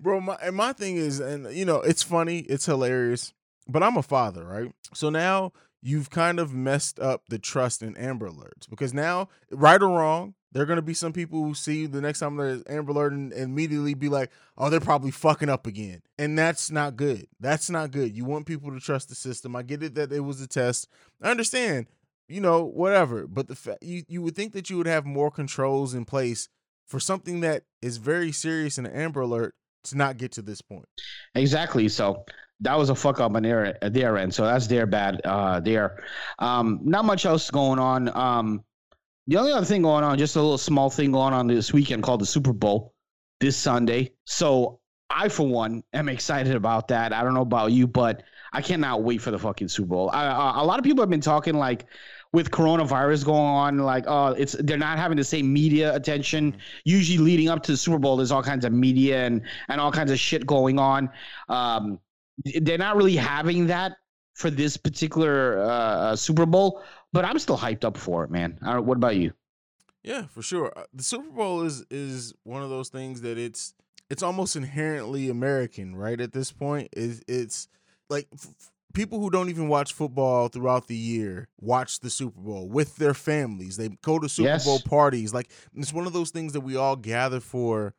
Bro, 0.00 0.20
my 0.22 0.36
and 0.42 0.56
my 0.56 0.72
thing 0.72 0.96
is, 0.96 1.20
and 1.20 1.54
you 1.54 1.64
know, 1.64 1.76
it's 1.76 2.02
funny, 2.02 2.40
it's 2.40 2.66
hilarious, 2.66 3.32
but 3.68 3.82
I'm 3.82 3.96
a 3.96 4.02
father, 4.02 4.44
right? 4.44 4.72
So 4.94 5.10
now 5.10 5.52
you've 5.82 6.10
kind 6.10 6.38
of 6.38 6.54
messed 6.54 6.98
up 7.00 7.22
the 7.28 7.38
trust 7.38 7.82
in 7.82 7.96
Amber 7.96 8.28
Alerts 8.28 8.68
because 8.68 8.94
now, 8.94 9.28
right 9.50 9.82
or 9.82 9.88
wrong, 9.88 10.34
there 10.52 10.62
are 10.62 10.66
going 10.66 10.76
to 10.76 10.82
be 10.82 10.94
some 10.94 11.12
people 11.12 11.42
who 11.42 11.54
see 11.54 11.86
the 11.86 12.00
next 12.00 12.20
time 12.20 12.36
there's 12.36 12.62
Amber 12.68 12.92
Alert 12.92 13.12
and, 13.12 13.32
and 13.32 13.44
immediately 13.44 13.94
be 13.94 14.08
like, 14.08 14.30
oh, 14.58 14.68
they're 14.68 14.80
probably 14.80 15.10
fucking 15.10 15.48
up 15.48 15.66
again. 15.66 16.02
And 16.18 16.38
that's 16.38 16.70
not 16.70 16.96
good. 16.96 17.26
That's 17.40 17.70
not 17.70 17.90
good. 17.90 18.14
You 18.14 18.24
want 18.24 18.46
people 18.46 18.70
to 18.70 18.78
trust 18.78 19.08
the 19.08 19.14
system. 19.14 19.56
I 19.56 19.62
get 19.62 19.82
it 19.82 19.94
that 19.94 20.12
it 20.12 20.20
was 20.20 20.40
a 20.40 20.46
test. 20.46 20.88
I 21.22 21.30
understand 21.30 21.86
you 22.28 22.40
know, 22.40 22.64
whatever. 22.64 23.26
But 23.26 23.48
the 23.48 23.54
fa- 23.54 23.78
you 23.80 24.02
you 24.08 24.22
would 24.22 24.36
think 24.36 24.52
that 24.52 24.70
you 24.70 24.76
would 24.78 24.86
have 24.86 25.04
more 25.04 25.30
controls 25.30 25.94
in 25.94 26.04
place 26.04 26.48
for 26.86 27.00
something 27.00 27.40
that 27.40 27.64
is 27.80 27.96
very 27.96 28.32
serious 28.32 28.78
in 28.78 28.86
an 28.86 28.92
Amber 28.92 29.22
Alert 29.22 29.54
to 29.84 29.96
not 29.96 30.16
get 30.16 30.32
to 30.32 30.42
this 30.42 30.60
point. 30.60 30.86
Exactly. 31.34 31.88
So 31.88 32.24
that 32.60 32.78
was 32.78 32.90
a 32.90 32.94
fuck 32.94 33.20
up 33.20 33.34
on 33.34 33.42
their 33.42 33.76
their 33.82 34.16
end. 34.16 34.34
So 34.34 34.44
that's 34.44 34.66
their 34.66 34.86
bad 34.86 35.20
uh 35.24 35.60
there. 35.60 36.04
Um 36.38 36.80
not 36.82 37.04
much 37.04 37.26
else 37.26 37.50
going 37.50 37.78
on. 37.78 38.14
Um 38.16 38.64
the 39.26 39.36
only 39.36 39.52
other 39.52 39.66
thing 39.66 39.82
going 39.82 40.04
on, 40.04 40.18
just 40.18 40.36
a 40.36 40.40
little 40.40 40.58
small 40.58 40.90
thing 40.90 41.12
going 41.12 41.32
on 41.32 41.46
this 41.46 41.72
weekend 41.72 42.02
called 42.02 42.20
the 42.20 42.26
Super 42.26 42.52
Bowl 42.52 42.92
this 43.40 43.56
Sunday. 43.56 44.12
So 44.26 44.80
I 45.10 45.28
for 45.28 45.46
one 45.46 45.82
am 45.92 46.08
excited 46.08 46.54
about 46.54 46.88
that. 46.88 47.12
I 47.12 47.22
don't 47.22 47.34
know 47.34 47.42
about 47.42 47.72
you, 47.72 47.86
but 47.86 48.22
I 48.52 48.60
cannot 48.60 49.02
wait 49.02 49.20
for 49.20 49.30
the 49.30 49.38
fucking 49.38 49.68
Super 49.68 49.88
Bowl. 49.88 50.10
I, 50.12 50.60
a 50.60 50.64
lot 50.64 50.78
of 50.78 50.84
people 50.84 51.02
have 51.02 51.10
been 51.10 51.20
talking 51.20 51.54
like 51.54 51.86
with 52.32 52.50
coronavirus 52.50 53.24
going 53.24 53.38
on, 53.38 53.78
like 53.78 54.04
oh, 54.06 54.28
it's 54.28 54.52
they're 54.60 54.78
not 54.78 54.98
having 54.98 55.16
the 55.16 55.24
same 55.24 55.52
media 55.52 55.94
attention. 55.94 56.56
Usually, 56.84 57.18
leading 57.18 57.48
up 57.48 57.62
to 57.64 57.72
the 57.72 57.76
Super 57.76 57.98
Bowl, 57.98 58.16
there's 58.16 58.32
all 58.32 58.42
kinds 58.42 58.64
of 58.64 58.72
media 58.72 59.24
and 59.24 59.42
and 59.68 59.80
all 59.80 59.92
kinds 59.92 60.10
of 60.10 60.18
shit 60.18 60.46
going 60.46 60.78
on. 60.78 61.10
Um, 61.48 61.98
they're 62.60 62.78
not 62.78 62.96
really 62.96 63.16
having 63.16 63.66
that 63.68 63.92
for 64.34 64.50
this 64.50 64.76
particular 64.76 65.62
uh, 65.62 65.66
uh 65.66 66.16
Super 66.16 66.46
Bowl, 66.46 66.82
but 67.12 67.24
I'm 67.24 67.38
still 67.38 67.58
hyped 67.58 67.84
up 67.84 67.96
for 67.96 68.24
it, 68.24 68.30
man. 68.30 68.58
what 68.62 68.96
about 68.96 69.16
you? 69.16 69.32
Yeah, 70.02 70.26
for 70.26 70.42
sure. 70.42 70.72
Uh, 70.76 70.84
the 70.92 71.02
Super 71.02 71.30
Bowl 71.30 71.62
is 71.62 71.84
is 71.90 72.34
one 72.44 72.62
of 72.62 72.70
those 72.70 72.88
things 72.88 73.20
that 73.22 73.38
it's 73.38 73.74
it's 74.10 74.22
almost 74.22 74.56
inherently 74.56 75.28
American, 75.28 75.96
right? 75.96 76.20
At 76.20 76.32
this 76.32 76.52
point, 76.52 76.88
is 76.92 77.22
it's 77.28 77.68
like 78.12 78.28
f- 78.32 78.70
people 78.92 79.18
who 79.18 79.30
don't 79.30 79.48
even 79.48 79.68
watch 79.68 79.92
football 79.92 80.48
throughout 80.48 80.86
the 80.86 80.96
year 80.96 81.48
watch 81.60 82.00
the 82.00 82.10
Super 82.10 82.40
Bowl 82.40 82.68
with 82.68 82.96
their 82.96 83.14
families. 83.14 83.76
They 83.76 83.88
go 84.02 84.18
to 84.18 84.28
Super 84.28 84.50
yes. 84.50 84.64
Bowl 84.64 84.80
parties. 84.80 85.34
Like 85.34 85.50
it's 85.74 85.92
one 85.92 86.06
of 86.06 86.12
those 86.12 86.30
things 86.30 86.52
that 86.52 86.60
we 86.60 86.76
all 86.76 86.96
gather 86.96 87.40
for 87.40 87.94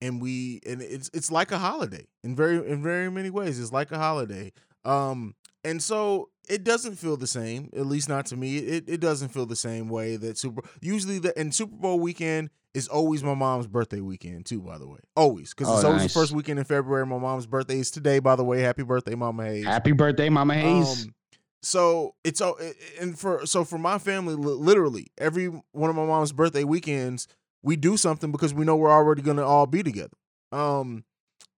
and 0.00 0.22
we 0.22 0.60
and 0.66 0.80
it's 0.80 1.10
it's 1.12 1.30
like 1.30 1.52
a 1.52 1.58
holiday 1.58 2.06
in 2.22 2.34
very 2.34 2.56
in 2.56 2.82
very 2.82 3.10
many 3.10 3.30
ways. 3.30 3.60
It's 3.60 3.72
like 3.72 3.90
a 3.90 3.98
holiday. 3.98 4.52
Um 4.84 5.34
and 5.66 5.82
so 5.82 6.30
it 6.48 6.62
doesn't 6.62 6.94
feel 6.94 7.16
the 7.16 7.26
same, 7.26 7.70
at 7.76 7.86
least 7.86 8.08
not 8.08 8.26
to 8.26 8.36
me. 8.36 8.58
It 8.58 8.88
it 8.88 9.00
doesn't 9.00 9.30
feel 9.30 9.46
the 9.46 9.56
same 9.56 9.88
way 9.88 10.16
that 10.16 10.38
Super 10.38 10.62
usually 10.80 11.18
the 11.18 11.36
and 11.36 11.52
Super 11.54 11.74
Bowl 11.74 11.98
weekend 11.98 12.50
is 12.72 12.86
always 12.88 13.24
my 13.24 13.34
mom's 13.34 13.66
birthday 13.66 14.00
weekend 14.00 14.46
too, 14.46 14.60
by 14.60 14.78
the 14.78 14.86
way. 14.86 15.00
Always. 15.16 15.52
Because 15.54 15.68
oh, 15.68 15.74
it's 15.74 15.84
always 15.84 16.02
nice. 16.02 16.12
the 16.12 16.20
first 16.20 16.32
weekend 16.32 16.60
in 16.60 16.64
February. 16.64 17.04
My 17.04 17.18
mom's 17.18 17.46
birthday 17.46 17.80
is 17.80 17.90
today, 17.90 18.20
by 18.20 18.36
the 18.36 18.44
way. 18.44 18.60
Happy 18.60 18.84
birthday, 18.84 19.16
Mama 19.16 19.44
Hayes. 19.44 19.64
Happy 19.64 19.92
birthday, 19.92 20.28
Mama 20.28 20.54
Hayes. 20.54 21.04
Um, 21.04 21.14
so 21.62 22.14
it's 22.22 22.40
all 22.40 22.56
and 23.00 23.18
for 23.18 23.44
so 23.44 23.64
for 23.64 23.78
my 23.78 23.98
family, 23.98 24.34
literally 24.34 25.08
every 25.18 25.46
one 25.72 25.90
of 25.90 25.96
my 25.96 26.06
mom's 26.06 26.32
birthday 26.32 26.62
weekends, 26.62 27.26
we 27.62 27.74
do 27.74 27.96
something 27.96 28.30
because 28.30 28.54
we 28.54 28.64
know 28.64 28.76
we're 28.76 28.90
already 28.90 29.22
gonna 29.22 29.44
all 29.44 29.66
be 29.66 29.82
together. 29.82 30.16
Um, 30.52 31.04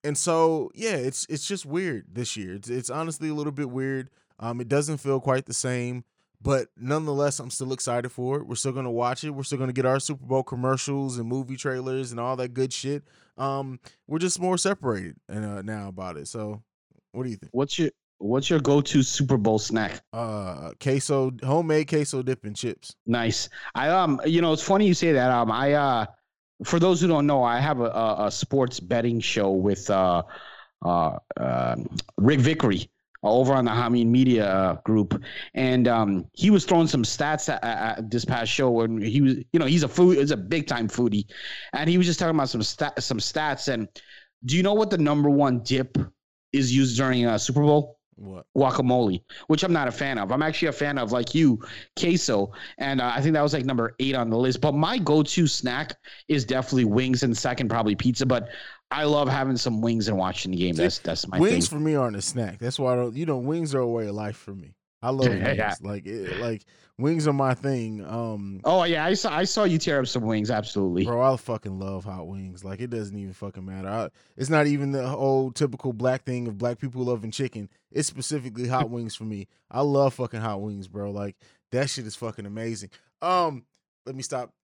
and 0.04 0.16
so 0.16 0.70
yeah, 0.74 0.96
it's 0.96 1.26
it's 1.28 1.46
just 1.46 1.66
weird 1.66 2.06
this 2.12 2.36
year. 2.36 2.54
It's 2.54 2.68
it's 2.68 2.90
honestly 2.90 3.28
a 3.28 3.34
little 3.34 3.52
bit 3.52 3.70
weird. 3.70 4.10
Um, 4.38 4.60
it 4.60 4.68
doesn't 4.68 4.98
feel 4.98 5.20
quite 5.20 5.46
the 5.46 5.54
same. 5.54 6.04
But 6.40 6.68
nonetheless, 6.76 7.40
I'm 7.40 7.50
still 7.50 7.72
excited 7.72 8.10
for 8.10 8.36
it. 8.36 8.46
We're 8.46 8.54
still 8.54 8.72
gonna 8.72 8.92
watch 8.92 9.24
it. 9.24 9.30
We're 9.30 9.42
still 9.42 9.58
gonna 9.58 9.72
get 9.72 9.86
our 9.86 9.98
Super 9.98 10.24
Bowl 10.24 10.44
commercials 10.44 11.18
and 11.18 11.28
movie 11.28 11.56
trailers 11.56 12.12
and 12.12 12.20
all 12.20 12.36
that 12.36 12.54
good 12.54 12.72
shit. 12.72 13.02
Um, 13.36 13.80
we're 14.06 14.20
just 14.20 14.40
more 14.40 14.56
separated 14.56 15.16
and 15.28 15.44
uh, 15.44 15.62
now 15.62 15.88
about 15.88 16.16
it. 16.16 16.28
So, 16.28 16.62
what 17.12 17.24
do 17.24 17.30
you 17.30 17.36
think? 17.36 17.50
What's 17.52 17.78
your 17.78 17.90
What's 18.20 18.50
your 18.50 18.58
go-to 18.58 19.02
Super 19.02 19.36
Bowl 19.36 19.60
snack? 19.60 20.00
Uh, 20.12 20.72
queso, 20.80 21.30
homemade 21.44 21.88
queso 21.88 22.20
dip 22.20 22.44
and 22.44 22.56
chips. 22.56 22.96
Nice. 23.06 23.48
I 23.76 23.90
um, 23.90 24.20
you 24.26 24.40
know, 24.40 24.52
it's 24.52 24.62
funny 24.62 24.86
you 24.88 24.94
say 24.94 25.12
that. 25.12 25.30
Um, 25.30 25.52
I 25.52 25.74
uh, 25.74 26.06
for 26.64 26.78
those 26.78 27.00
who 27.00 27.06
don't 27.06 27.26
know, 27.26 27.42
I 27.42 27.60
have 27.60 27.80
a, 27.80 27.84
a, 27.90 28.26
a 28.26 28.30
sports 28.30 28.80
betting 28.80 29.20
show 29.20 29.50
with 29.50 29.88
uh, 29.90 30.22
uh, 30.84 31.18
uh 31.36 31.76
Rick 32.16 32.40
Vickery 32.40 32.90
over 33.22 33.52
on 33.52 33.64
the 33.64 33.70
Hameen 33.70 34.06
Media 34.06 34.46
uh, 34.48 34.74
group, 34.82 35.20
and 35.54 35.88
um, 35.88 36.26
he 36.34 36.50
was 36.50 36.64
throwing 36.64 36.86
some 36.86 37.02
stats 37.02 37.48
at, 37.48 37.64
at, 37.64 38.10
this 38.10 38.24
past 38.24 38.50
show 38.50 38.82
and 38.82 39.02
he 39.02 39.20
was, 39.20 39.36
you 39.52 39.58
know, 39.58 39.66
he's 39.66 39.82
a 39.82 39.88
food, 39.88 40.18
he's 40.18 40.30
a 40.30 40.36
big 40.36 40.66
time 40.66 40.88
foodie, 40.88 41.26
and 41.72 41.90
he 41.90 41.98
was 41.98 42.06
just 42.06 42.18
talking 42.18 42.34
about 42.34 42.48
some 42.48 42.62
stat, 42.62 43.02
some 43.02 43.18
stats. 43.18 43.72
And 43.72 43.88
do 44.44 44.56
you 44.56 44.62
know 44.62 44.74
what 44.74 44.90
the 44.90 44.98
number 44.98 45.30
one 45.30 45.60
dip 45.60 45.98
is 46.52 46.74
used 46.74 46.96
during 46.96 47.26
a 47.26 47.38
Super 47.38 47.62
Bowl? 47.62 47.97
What? 48.18 48.46
Guacamole, 48.56 49.22
which 49.46 49.62
I'm 49.62 49.72
not 49.72 49.86
a 49.86 49.92
fan 49.92 50.18
of. 50.18 50.32
I'm 50.32 50.42
actually 50.42 50.68
a 50.68 50.72
fan 50.72 50.98
of, 50.98 51.12
like 51.12 51.34
you, 51.34 51.60
queso, 51.98 52.52
and 52.78 53.00
uh, 53.00 53.12
I 53.14 53.20
think 53.20 53.34
that 53.34 53.42
was 53.42 53.52
like 53.52 53.64
number 53.64 53.94
eight 54.00 54.16
on 54.16 54.28
the 54.28 54.36
list. 54.36 54.60
But 54.60 54.74
my 54.74 54.98
go-to 54.98 55.46
snack 55.46 55.96
is 56.26 56.44
definitely 56.44 56.86
wings, 56.86 57.22
and 57.22 57.36
second 57.36 57.68
probably 57.68 57.94
pizza. 57.94 58.26
But 58.26 58.48
I 58.90 59.04
love 59.04 59.28
having 59.28 59.56
some 59.56 59.80
wings 59.80 60.08
and 60.08 60.16
watching 60.16 60.50
the 60.50 60.58
game. 60.58 60.74
That's 60.74 60.98
that's 60.98 61.28
my 61.28 61.38
wings 61.38 61.68
thing. 61.68 61.78
for 61.78 61.84
me 61.84 61.94
aren't 61.94 62.16
a 62.16 62.22
snack. 62.22 62.58
That's 62.58 62.78
why 62.78 62.94
I 62.94 62.96
don't. 62.96 63.14
You 63.14 63.26
know, 63.26 63.38
wings 63.38 63.74
are 63.74 63.80
a 63.80 63.86
way 63.86 64.08
of 64.08 64.14
life 64.14 64.36
for 64.36 64.52
me. 64.52 64.74
I 65.02 65.10
love 65.10 65.28
wings. 65.28 65.56
Yeah. 65.56 65.74
Like 65.80 66.06
it, 66.06 66.38
like 66.38 66.64
wings 66.98 67.28
are 67.28 67.32
my 67.32 67.54
thing. 67.54 68.04
Um. 68.04 68.60
Oh 68.64 68.84
yeah, 68.84 69.04
I 69.04 69.14
saw 69.14 69.34
I 69.34 69.44
saw 69.44 69.64
you 69.64 69.78
tear 69.78 70.00
up 70.00 70.06
some 70.06 70.22
wings. 70.22 70.50
Absolutely, 70.50 71.04
bro. 71.04 71.20
I 71.20 71.36
fucking 71.36 71.78
love 71.78 72.04
hot 72.04 72.26
wings. 72.26 72.64
Like 72.64 72.80
it 72.80 72.90
doesn't 72.90 73.16
even 73.16 73.32
fucking 73.32 73.64
matter. 73.64 73.88
I, 73.88 74.08
it's 74.36 74.50
not 74.50 74.66
even 74.66 74.92
the 74.92 75.06
old 75.06 75.54
typical 75.54 75.92
black 75.92 76.24
thing 76.24 76.48
of 76.48 76.58
black 76.58 76.78
people 76.78 77.04
loving 77.04 77.30
chicken. 77.30 77.68
It's 77.92 78.08
specifically 78.08 78.66
hot 78.66 78.90
wings 78.90 79.14
for 79.14 79.24
me. 79.24 79.46
I 79.70 79.82
love 79.82 80.14
fucking 80.14 80.40
hot 80.40 80.60
wings, 80.60 80.88
bro. 80.88 81.10
Like 81.10 81.36
that 81.70 81.90
shit 81.90 82.06
is 82.06 82.16
fucking 82.16 82.46
amazing. 82.46 82.90
Um. 83.22 83.64
Let 84.06 84.16
me 84.16 84.22
stop 84.22 84.54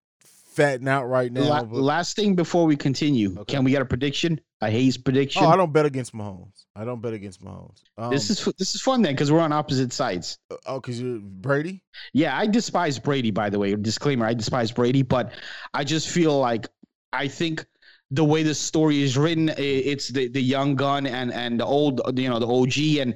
fatting 0.55 0.87
out 0.87 1.05
right 1.05 1.31
now. 1.31 1.41
La- 1.41 1.63
but... 1.63 1.79
Last 1.79 2.15
thing 2.15 2.35
before 2.35 2.65
we 2.65 2.75
continue, 2.75 3.33
okay. 3.39 3.55
can 3.55 3.63
we 3.63 3.71
get 3.71 3.81
a 3.81 3.85
prediction? 3.85 4.39
Hayes 4.69 4.97
prediction? 4.97 5.43
Oh, 5.43 5.47
I 5.47 5.55
don't 5.55 5.73
bet 5.73 5.85
against 5.85 6.13
Mahomes. 6.13 6.65
I 6.75 6.85
don't 6.85 7.01
bet 7.01 7.13
against 7.13 7.43
Mahomes. 7.43 7.81
Um, 7.97 8.11
this 8.11 8.29
is 8.29 8.43
this 8.57 8.75
is 8.75 8.81
fun 8.81 9.01
then 9.01 9.13
because 9.13 9.31
we're 9.31 9.39
on 9.39 9.51
opposite 9.51 9.93
sides. 9.93 10.37
Uh, 10.51 10.55
oh, 10.65 10.79
because 10.79 11.01
you're 11.01 11.19
Brady. 11.19 11.81
Yeah, 12.13 12.37
I 12.37 12.47
despise 12.47 12.99
Brady. 12.99 13.31
By 13.31 13.49
the 13.49 13.59
way, 13.59 13.75
disclaimer: 13.75 14.25
I 14.25 14.33
despise 14.33 14.71
Brady, 14.71 15.01
but 15.01 15.33
I 15.73 15.83
just 15.83 16.09
feel 16.09 16.39
like 16.39 16.67
I 17.13 17.27
think 17.27 17.65
the 18.11 18.23
way 18.23 18.43
the 18.43 18.55
story 18.55 19.01
is 19.01 19.17
written, 19.17 19.49
it's 19.57 20.09
the 20.09 20.27
the 20.27 20.41
young 20.41 20.75
gun 20.75 21.07
and 21.07 21.33
and 21.33 21.59
the 21.59 21.65
old, 21.65 22.01
you 22.19 22.29
know, 22.29 22.39
the 22.39 22.47
OG 22.47 22.99
and 23.01 23.15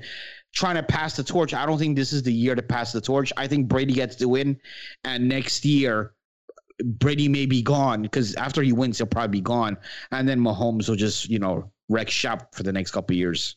trying 0.53 0.75
to 0.75 0.83
pass 0.83 1.15
the 1.15 1.23
torch. 1.23 1.53
I 1.53 1.65
don't 1.65 1.77
think 1.77 1.95
this 1.95 2.11
is 2.13 2.23
the 2.23 2.33
year 2.33 2.55
to 2.55 2.61
pass 2.61 2.91
the 2.91 3.01
torch. 3.01 3.31
I 3.37 3.47
think 3.47 3.67
Brady 3.67 3.93
gets 3.93 4.15
the 4.15 4.27
win, 4.27 4.59
and 5.03 5.29
next 5.29 5.65
year 5.65 6.13
Brady 6.83 7.27
may 7.27 7.45
be 7.45 7.61
gone 7.61 8.01
because 8.01 8.35
after 8.35 8.61
he 8.61 8.71
wins, 8.71 8.97
he'll 8.97 9.07
probably 9.07 9.39
be 9.39 9.41
gone, 9.41 9.77
and 10.11 10.27
then 10.27 10.39
Mahomes 10.39 10.87
will 10.87 10.95
just 10.95 11.29
you 11.29 11.39
know 11.39 11.69
wreck 11.89 12.09
shop 12.09 12.55
for 12.55 12.63
the 12.63 12.71
next 12.71 12.91
couple 12.91 13.15
years. 13.15 13.55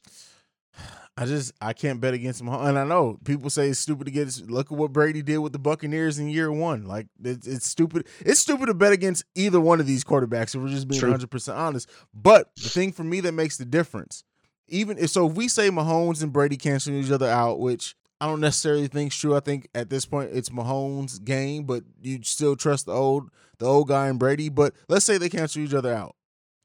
I 1.16 1.26
just 1.26 1.52
I 1.60 1.74
can't 1.74 2.00
bet 2.00 2.14
against 2.14 2.42
Mahomes, 2.42 2.70
and 2.70 2.78
I 2.78 2.84
know 2.84 3.18
people 3.24 3.50
say 3.50 3.68
it's 3.68 3.78
stupid 3.78 4.06
to 4.06 4.10
get. 4.10 4.34
Look 4.48 4.72
at 4.72 4.78
what 4.78 4.92
Brady 4.92 5.22
did 5.22 5.38
with 5.38 5.52
the 5.52 5.58
Buccaneers 5.58 6.18
in 6.18 6.28
year 6.28 6.50
one. 6.50 6.86
Like 6.86 7.06
it's, 7.22 7.46
it's 7.46 7.66
stupid. 7.66 8.06
It's 8.20 8.40
stupid 8.40 8.66
to 8.66 8.74
bet 8.74 8.92
against 8.92 9.24
either 9.34 9.60
one 9.60 9.78
of 9.78 9.86
these 9.86 10.04
quarterbacks. 10.04 10.54
If 10.54 10.62
we're 10.62 10.68
just 10.68 10.88
being 10.88 11.02
one 11.02 11.10
hundred 11.10 11.30
percent 11.30 11.58
honest. 11.58 11.90
But 12.14 12.50
the 12.56 12.70
thing 12.70 12.92
for 12.92 13.04
me 13.04 13.20
that 13.20 13.32
makes 13.32 13.58
the 13.58 13.66
difference, 13.66 14.24
even 14.68 14.96
if 14.96 15.10
so, 15.10 15.28
if 15.28 15.34
we 15.34 15.48
say 15.48 15.68
Mahomes 15.68 16.22
and 16.22 16.32
Brady 16.32 16.56
cancel 16.56 16.94
each 16.94 17.10
other 17.10 17.28
out, 17.28 17.60
which 17.60 17.94
I 18.22 18.26
don't 18.26 18.38
necessarily 18.38 18.86
think 18.86 19.08
it's 19.08 19.16
true. 19.16 19.34
I 19.34 19.40
think 19.40 19.68
at 19.74 19.90
this 19.90 20.04
point 20.04 20.30
it's 20.32 20.48
Mahomes' 20.48 21.22
game, 21.24 21.64
but 21.64 21.82
you 22.00 22.20
still 22.22 22.54
trust 22.54 22.86
the 22.86 22.92
old 22.92 23.30
the 23.58 23.66
old 23.66 23.88
guy 23.88 24.06
and 24.06 24.16
Brady. 24.16 24.48
But 24.48 24.74
let's 24.88 25.04
say 25.04 25.18
they 25.18 25.28
cancel 25.28 25.62
each 25.62 25.74
other 25.74 25.92
out. 25.92 26.14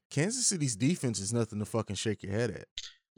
Kansas 0.08 0.46
City's 0.46 0.76
defense 0.76 1.18
is 1.18 1.32
nothing 1.32 1.58
to 1.58 1.64
fucking 1.64 1.96
shake 1.96 2.22
your 2.22 2.30
head 2.30 2.52
at. 2.52 2.66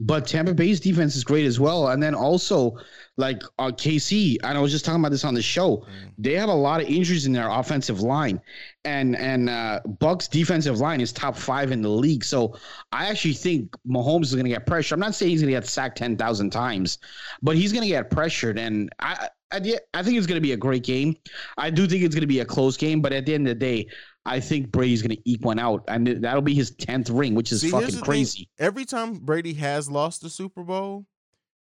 But 0.03 0.25
Tampa 0.25 0.53
Bay's 0.53 0.79
defense 0.79 1.15
is 1.15 1.23
great 1.23 1.45
as 1.45 1.59
well. 1.59 1.89
And 1.89 2.01
then 2.01 2.15
also, 2.15 2.75
like 3.17 3.41
uh, 3.59 3.67
KC, 3.67 4.37
and 4.43 4.57
I 4.57 4.61
was 4.61 4.71
just 4.71 4.83
talking 4.83 4.99
about 4.99 5.11
this 5.11 5.23
on 5.23 5.35
the 5.35 5.43
show. 5.43 5.77
Mm. 5.77 6.13
They 6.17 6.33
have 6.33 6.49
a 6.49 6.53
lot 6.53 6.81
of 6.81 6.87
injuries 6.87 7.27
in 7.27 7.33
their 7.33 7.49
offensive 7.49 8.01
line, 8.01 8.41
and 8.83 9.15
and 9.15 9.47
uh, 9.47 9.81
Bucks 9.99 10.27
defensive 10.27 10.79
line 10.79 11.01
is 11.01 11.13
top 11.13 11.35
five 11.37 11.71
in 11.71 11.83
the 11.83 11.89
league. 11.89 12.23
So 12.23 12.57
I 12.91 13.09
actually 13.09 13.35
think 13.35 13.75
Mahomes 13.87 14.23
is 14.23 14.33
going 14.33 14.45
to 14.45 14.51
get 14.51 14.65
pressure. 14.65 14.95
I'm 14.95 14.99
not 14.99 15.13
saying 15.13 15.29
he's 15.29 15.41
going 15.41 15.53
to 15.53 15.59
get 15.59 15.67
sacked 15.67 15.99
ten 15.99 16.17
thousand 16.17 16.49
times, 16.49 16.97
but 17.43 17.55
he's 17.55 17.71
going 17.71 17.83
to 17.83 17.89
get 17.89 18.09
pressured. 18.09 18.57
And 18.57 18.89
I, 18.99 19.29
I 19.51 19.57
I 19.93 20.03
think 20.03 20.17
it's 20.17 20.27
going 20.27 20.37
to 20.37 20.41
be 20.41 20.53
a 20.53 20.57
great 20.57 20.83
game. 20.83 21.15
I 21.57 21.69
do 21.69 21.85
think 21.85 22.03
it's 22.03 22.15
going 22.15 22.21
to 22.21 22.27
be 22.27 22.39
a 22.39 22.45
close 22.45 22.75
game, 22.75 23.01
but 23.01 23.13
at 23.13 23.27
the 23.27 23.35
end 23.35 23.47
of 23.47 23.59
the 23.59 23.65
day, 23.65 23.87
I 24.25 24.39
think 24.39 24.71
Brady's 24.71 25.01
going 25.01 25.15
to 25.15 25.29
eke 25.29 25.43
one 25.43 25.59
out, 25.59 25.83
and 25.87 26.23
that'll 26.23 26.41
be 26.41 26.53
his 26.53 26.71
tenth 26.71 27.09
ring, 27.09 27.33
which 27.33 27.51
is 27.51 27.61
See, 27.61 27.71
fucking 27.71 28.01
crazy. 28.01 28.49
Thing. 28.57 28.67
Every 28.67 28.85
time 28.85 29.15
Brady 29.15 29.53
has 29.55 29.89
lost 29.89 30.21
the 30.21 30.29
Super 30.29 30.63
Bowl, 30.63 31.05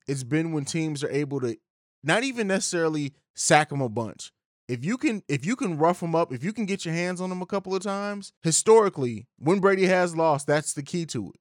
it's 0.08 0.24
been 0.24 0.52
when 0.52 0.66
teams 0.66 1.04
are 1.04 1.12
able 1.12 1.40
to 1.42 1.58
not 2.04 2.24
even 2.24 2.48
necessarily 2.48 3.14
sack 3.36 3.72
him 3.72 3.82
a 3.82 3.90
bunch. 3.90 4.32
If 4.68 4.84
you 4.84 4.98
can, 4.98 5.24
if 5.28 5.46
you 5.46 5.56
can 5.56 5.78
rough 5.78 6.02
him 6.02 6.16
up, 6.16 6.34
if 6.34 6.44
you 6.44 6.54
can 6.54 6.66
get 6.66 6.86
your 6.86 6.94
hands 6.94 7.22
on 7.22 7.32
him 7.32 7.42
a 7.42 7.46
couple 7.46 7.76
of 7.76 7.84
times, 7.84 8.34
historically, 8.42 9.28
when 9.38 9.60
Brady 9.60 9.86
has 9.86 10.16
lost, 10.16 10.48
that's 10.48 10.74
the 10.74 10.84
key 10.84 11.06
to 11.08 11.30
it. 11.30 11.40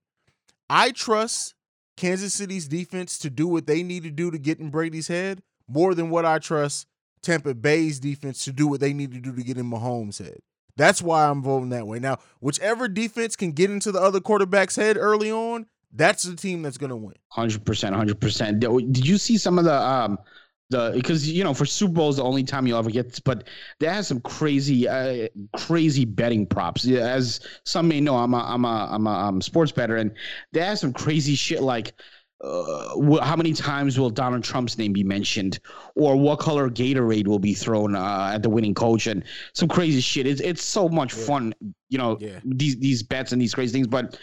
I 0.71 0.91
trust 0.91 1.55
Kansas 1.97 2.35
City's 2.35 2.69
defense 2.69 3.19
to 3.19 3.31
do 3.31 3.49
what 3.49 3.67
they 3.67 3.83
need 3.83 4.03
to 4.05 4.11
do 4.11 4.31
to 4.31 4.39
get 4.39 4.61
in 4.61 4.71
Brady's 4.71 5.09
head 5.09 5.43
more 5.67 5.95
than 5.95 6.11
what 6.11 6.25
I 6.25 6.39
trust 6.39 6.87
Tampa 7.23 7.55
Bay's 7.55 7.99
defense 7.99 8.45
to 8.45 8.53
do 8.53 8.67
what 8.67 8.81
they 8.81 8.93
need 8.93 9.13
to 9.13 9.21
do 9.21 9.35
to 9.35 9.43
get 9.43 9.59
in 9.59 9.71
Mahomes' 9.71 10.23
head. 10.23 10.39
That's 10.79 11.03
why 11.03 11.29
I'm 11.29 11.43
voting 11.43 11.71
that 11.71 11.87
way. 11.87 11.99
Now, 11.99 12.19
whichever 12.41 12.89
defense 12.89 13.35
can 13.37 13.51
get 13.51 13.71
into 13.71 13.93
the 13.93 14.01
other 14.01 14.21
quarterback's 14.21 14.77
head 14.77 14.97
early 14.97 15.31
on, 15.31 15.67
that's 15.93 16.23
the 16.23 16.37
team 16.37 16.63
that's 16.63 16.79
going 16.79 16.91
to 16.91 16.97
win. 16.97 17.17
100%, 17.37 17.59
100%. 17.59 18.93
Did 18.93 19.07
you 19.07 19.19
see 19.19 19.37
some 19.37 19.59
of 19.59 19.65
the 19.65 19.75
um 19.75 20.19
the 20.71 20.93
because 20.95 21.29
you 21.31 21.43
know 21.43 21.55
for 21.55 21.65
Super 21.65 21.95
Bowl 21.95 22.11
is 22.11 22.17
the 22.17 22.25
only 22.25 22.45
time 22.45 22.67
you'll 22.67 22.79
ever 22.79 22.91
get 22.91 23.09
this, 23.09 23.21
but 23.21 23.49
they 23.81 23.87
have 23.87 24.07
some 24.07 24.21
crazy 24.21 24.87
uh, 24.87 25.29
crazy 25.57 26.05
betting 26.05 26.47
props. 26.47 26.87
As 26.87 27.41
some 27.65 27.89
may 27.89 28.01
know, 28.01 28.17
I'm 28.17 28.35
a 28.35 28.39
I'm 28.39 28.65
a 28.65 28.89
I'm 28.91 29.07
a 29.07 29.11
um, 29.11 29.41
sports 29.41 29.73
better, 29.73 29.97
and 29.97 30.13
they 30.53 30.61
have 30.61 30.79
some 30.79 30.93
crazy 30.93 31.35
shit 31.35 31.63
like 31.63 31.95
uh, 32.41 33.21
how 33.21 33.35
many 33.37 33.53
times 33.53 33.99
will 33.99 34.11
Donald 34.11 34.45
Trump's 34.45 34.79
name 34.79 34.93
be 34.93 35.03
mentioned, 35.03 35.59
or 35.97 36.17
what 36.17 36.39
color 36.39 36.71
Gatorade 36.71 37.27
will 37.27 37.41
be 37.41 37.55
thrown 37.55 37.97
uh, 37.97 38.33
at 38.35 38.43
the 38.43 38.51
winning 38.51 38.75
coach, 38.75 39.07
and 39.07 39.25
some 39.55 39.69
crazy 39.69 40.01
shit. 40.01 40.27
It's 40.27 40.41
it's 40.41 40.63
so 40.63 40.89
much 40.89 41.17
yeah. 41.17 41.25
fun, 41.25 41.55
you 41.89 41.99
know, 41.99 42.17
yeah. 42.21 42.39
these 42.45 42.77
these 42.77 43.03
bets 43.03 43.33
and 43.33 43.43
these 43.43 43.55
crazy 43.55 43.73
things. 43.73 43.89
But 43.89 44.19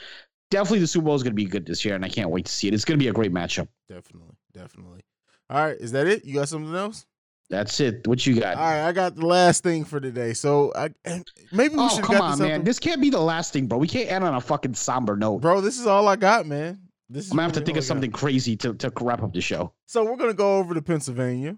definitely, 0.50 0.80
the 0.80 0.88
Super 0.88 1.06
Bowl 1.06 1.16
is 1.16 1.24
going 1.24 1.32
to 1.32 1.36
be 1.36 1.46
good 1.46 1.66
this 1.66 1.84
year, 1.84 1.96
and 1.96 2.06
I 2.06 2.10
can't 2.10 2.30
wait 2.30 2.46
to 2.46 2.52
see 2.52 2.68
it. 2.68 2.74
It's 2.74 2.86
going 2.86 2.98
to 2.98 3.04
be 3.04 3.10
a 3.10 3.14
great 3.14 3.34
matchup. 3.34 3.68
Definitely, 3.90 4.36
definitely. 4.54 5.02
All 5.50 5.64
right, 5.64 5.78
is 5.78 5.92
that 5.92 6.08
it? 6.08 6.24
You 6.24 6.36
got 6.36 6.48
something 6.48 6.74
else? 6.74 7.06
That's 7.50 7.80
it. 7.80 8.08
What 8.08 8.26
you 8.26 8.40
got? 8.40 8.56
All 8.56 8.64
right, 8.64 8.88
I 8.88 8.92
got 8.92 9.16
the 9.16 9.26
last 9.26 9.62
thing 9.62 9.84
for 9.84 10.00
today. 10.00 10.34
So 10.34 10.72
I 10.74 10.90
maybe 11.52 11.76
we 11.76 11.82
oh, 11.82 11.90
should. 11.90 12.06
come 12.06 12.22
on, 12.22 12.40
man! 12.40 12.64
This 12.64 12.80
can't 12.80 13.02
be 13.02 13.10
the 13.10 13.20
last 13.20 13.52
thing, 13.52 13.68
bro. 13.68 13.78
We 13.78 13.90
can't 13.90 14.10
end 14.10 14.24
on 14.24 14.36
a 14.36 14.42
fucking 14.42 14.76
somber 14.76 15.18
note, 15.18 15.42
bro. 15.42 15.60
This 15.60 15.78
is 15.80 15.86
all 15.86 16.08
I 16.08 16.16
got, 16.16 16.46
man. 16.46 16.80
This 17.10 17.32
I'm 17.32 17.38
gonna 17.38 17.44
have 17.44 17.54
to 17.54 17.62
think 17.62 17.78
of 17.78 17.84
something 17.84 18.12
crazy 18.12 18.56
to, 18.58 18.74
to 18.74 18.92
wrap 19.02 19.22
up 19.22 19.34
the 19.34 19.42
show. 19.42 19.74
So 19.86 20.04
we're 20.04 20.18
gonna 20.18 20.34
go 20.34 20.58
over 20.58 20.74
to 20.74 20.82
Pennsylvania, 20.82 21.58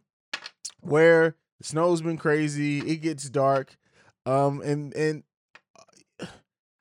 where 0.82 1.36
the 1.60 1.63
snow's 1.63 2.01
been 2.01 2.18
crazy. 2.18 2.80
It 2.80 2.98
gets 2.98 3.30
dark, 3.30 3.77
um, 4.25 4.62
and 4.62 4.94
and 4.94 5.24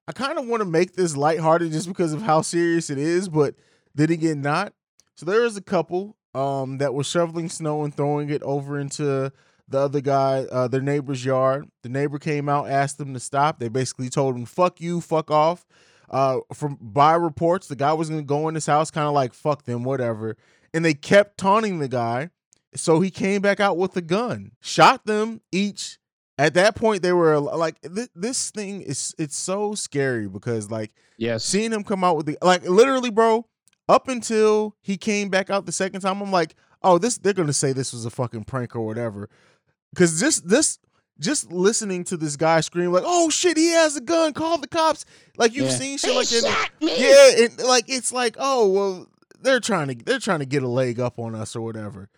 I 0.08 0.12
kind 0.12 0.38
of 0.38 0.46
want 0.46 0.62
to 0.62 0.68
make 0.68 0.94
this 0.94 1.16
lighthearted 1.16 1.72
just 1.72 1.88
because 1.88 2.12
of 2.12 2.22
how 2.22 2.42
serious 2.42 2.90
it 2.90 2.98
is, 2.98 3.28
but 3.28 3.54
then 3.94 4.10
again, 4.10 4.40
not. 4.40 4.72
So 5.16 5.26
there 5.26 5.44
is 5.44 5.56
a 5.56 5.62
couple 5.62 6.16
um 6.34 6.78
that 6.78 6.92
was 6.92 7.06
shoveling 7.06 7.48
snow 7.48 7.84
and 7.84 7.94
throwing 7.94 8.30
it 8.30 8.42
over 8.42 8.78
into 8.78 9.32
the 9.68 9.78
other 9.78 10.00
guy, 10.00 10.44
uh, 10.50 10.68
their 10.68 10.80
neighbor's 10.80 11.24
yard. 11.24 11.68
The 11.82 11.88
neighbor 11.88 12.18
came 12.18 12.48
out, 12.48 12.68
asked 12.68 12.98
them 12.98 13.14
to 13.14 13.20
stop. 13.20 13.58
They 13.58 13.68
basically 13.68 14.08
told 14.08 14.36
him, 14.36 14.44
"Fuck 14.44 14.80
you, 14.80 15.00
fuck 15.00 15.30
off." 15.30 15.66
Uh, 16.10 16.38
from 16.52 16.78
by 16.80 17.14
reports, 17.14 17.68
the 17.68 17.76
guy 17.76 17.92
was 17.92 18.08
gonna 18.08 18.22
go 18.22 18.48
in 18.48 18.54
his 18.54 18.66
house, 18.66 18.90
kind 18.90 19.06
of 19.06 19.14
like 19.14 19.34
fuck 19.34 19.64
them, 19.64 19.84
whatever. 19.84 20.36
And 20.74 20.84
they 20.84 20.94
kept 20.94 21.38
taunting 21.38 21.78
the 21.78 21.88
guy, 21.88 22.30
so 22.74 23.00
he 23.00 23.10
came 23.10 23.40
back 23.40 23.60
out 23.60 23.76
with 23.76 23.96
a 23.96 24.02
gun, 24.02 24.52
shot 24.60 25.06
them 25.06 25.40
each. 25.52 25.98
At 26.38 26.54
that 26.54 26.76
point, 26.76 27.02
they 27.02 27.12
were 27.12 27.38
like, 27.38 27.80
th- 27.80 28.10
"This 28.14 28.50
thing 28.50 28.82
is 28.82 29.14
it's 29.18 29.36
so 29.36 29.74
scary 29.74 30.28
because 30.28 30.70
like, 30.70 30.92
yes, 31.16 31.44
seeing 31.44 31.72
him 31.72 31.82
come 31.82 32.04
out 32.04 32.16
with 32.16 32.26
the 32.26 32.38
like, 32.42 32.68
literally, 32.68 33.10
bro. 33.10 33.46
Up 33.88 34.08
until 34.08 34.74
he 34.82 34.96
came 34.96 35.28
back 35.28 35.48
out 35.48 35.64
the 35.64 35.70
second 35.70 36.00
time, 36.00 36.20
I'm 36.20 36.32
like, 36.32 36.56
oh, 36.82 36.98
this 36.98 37.18
they're 37.18 37.32
gonna 37.32 37.52
say 37.52 37.72
this 37.72 37.92
was 37.92 38.04
a 38.04 38.10
fucking 38.10 38.44
prank 38.44 38.74
or 38.76 38.84
whatever. 38.84 39.30
Because 39.94 40.20
this 40.20 40.40
this 40.40 40.78
just 41.18 41.50
listening 41.50 42.04
to 42.04 42.16
this 42.16 42.36
guy 42.36 42.60
scream 42.60 42.92
like, 42.92 43.04
"Oh 43.06 43.30
shit, 43.30 43.56
he 43.56 43.70
has 43.70 43.96
a 43.96 44.00
gun! 44.00 44.32
Call 44.32 44.58
the 44.58 44.68
cops!" 44.68 45.04
Like 45.36 45.54
you've 45.54 45.66
yeah. 45.66 45.72
seen 45.72 45.98
shit 45.98 46.14
like 46.14 46.28
that. 46.28 46.70
Yeah, 46.80 47.44
and 47.44 47.58
like 47.60 47.84
it's 47.88 48.12
like, 48.12 48.36
oh 48.38 48.68
well, 48.68 49.06
they're 49.40 49.60
trying 49.60 49.88
to 49.88 50.04
they're 50.04 50.18
trying 50.18 50.40
to 50.40 50.46
get 50.46 50.62
a 50.62 50.68
leg 50.68 51.00
up 51.00 51.18
on 51.18 51.34
us 51.34 51.56
or 51.56 51.62
whatever. 51.62 52.08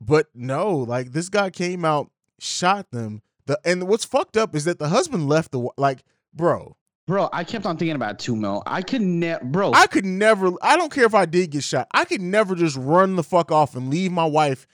But 0.00 0.28
no, 0.34 0.76
like 0.76 1.12
this 1.12 1.28
guy 1.28 1.50
came 1.50 1.84
out, 1.84 2.10
shot 2.38 2.90
them. 2.90 3.22
The 3.46 3.58
and 3.64 3.88
what's 3.88 4.04
fucked 4.04 4.36
up 4.36 4.54
is 4.54 4.64
that 4.64 4.78
the 4.78 4.88
husband 4.88 5.28
left 5.28 5.52
the 5.52 5.68
like, 5.76 6.04
bro. 6.32 6.76
Bro, 7.06 7.28
I 7.32 7.42
kept 7.42 7.66
on 7.66 7.76
thinking 7.76 7.96
about 7.96 8.20
two 8.20 8.36
mil. 8.36 8.62
I 8.66 8.82
could 8.82 9.02
never, 9.02 9.44
bro. 9.44 9.72
I 9.72 9.88
could 9.88 10.04
never. 10.04 10.52
I 10.62 10.76
don't 10.76 10.92
care 10.92 11.04
if 11.04 11.14
I 11.14 11.26
did 11.26 11.50
get 11.50 11.64
shot. 11.64 11.88
I 11.92 12.04
could 12.04 12.20
never 12.20 12.54
just 12.54 12.76
run 12.76 13.16
the 13.16 13.24
fuck 13.24 13.50
off 13.50 13.74
and 13.74 13.90
leave 13.90 14.12
my 14.12 14.26
wife 14.26 14.68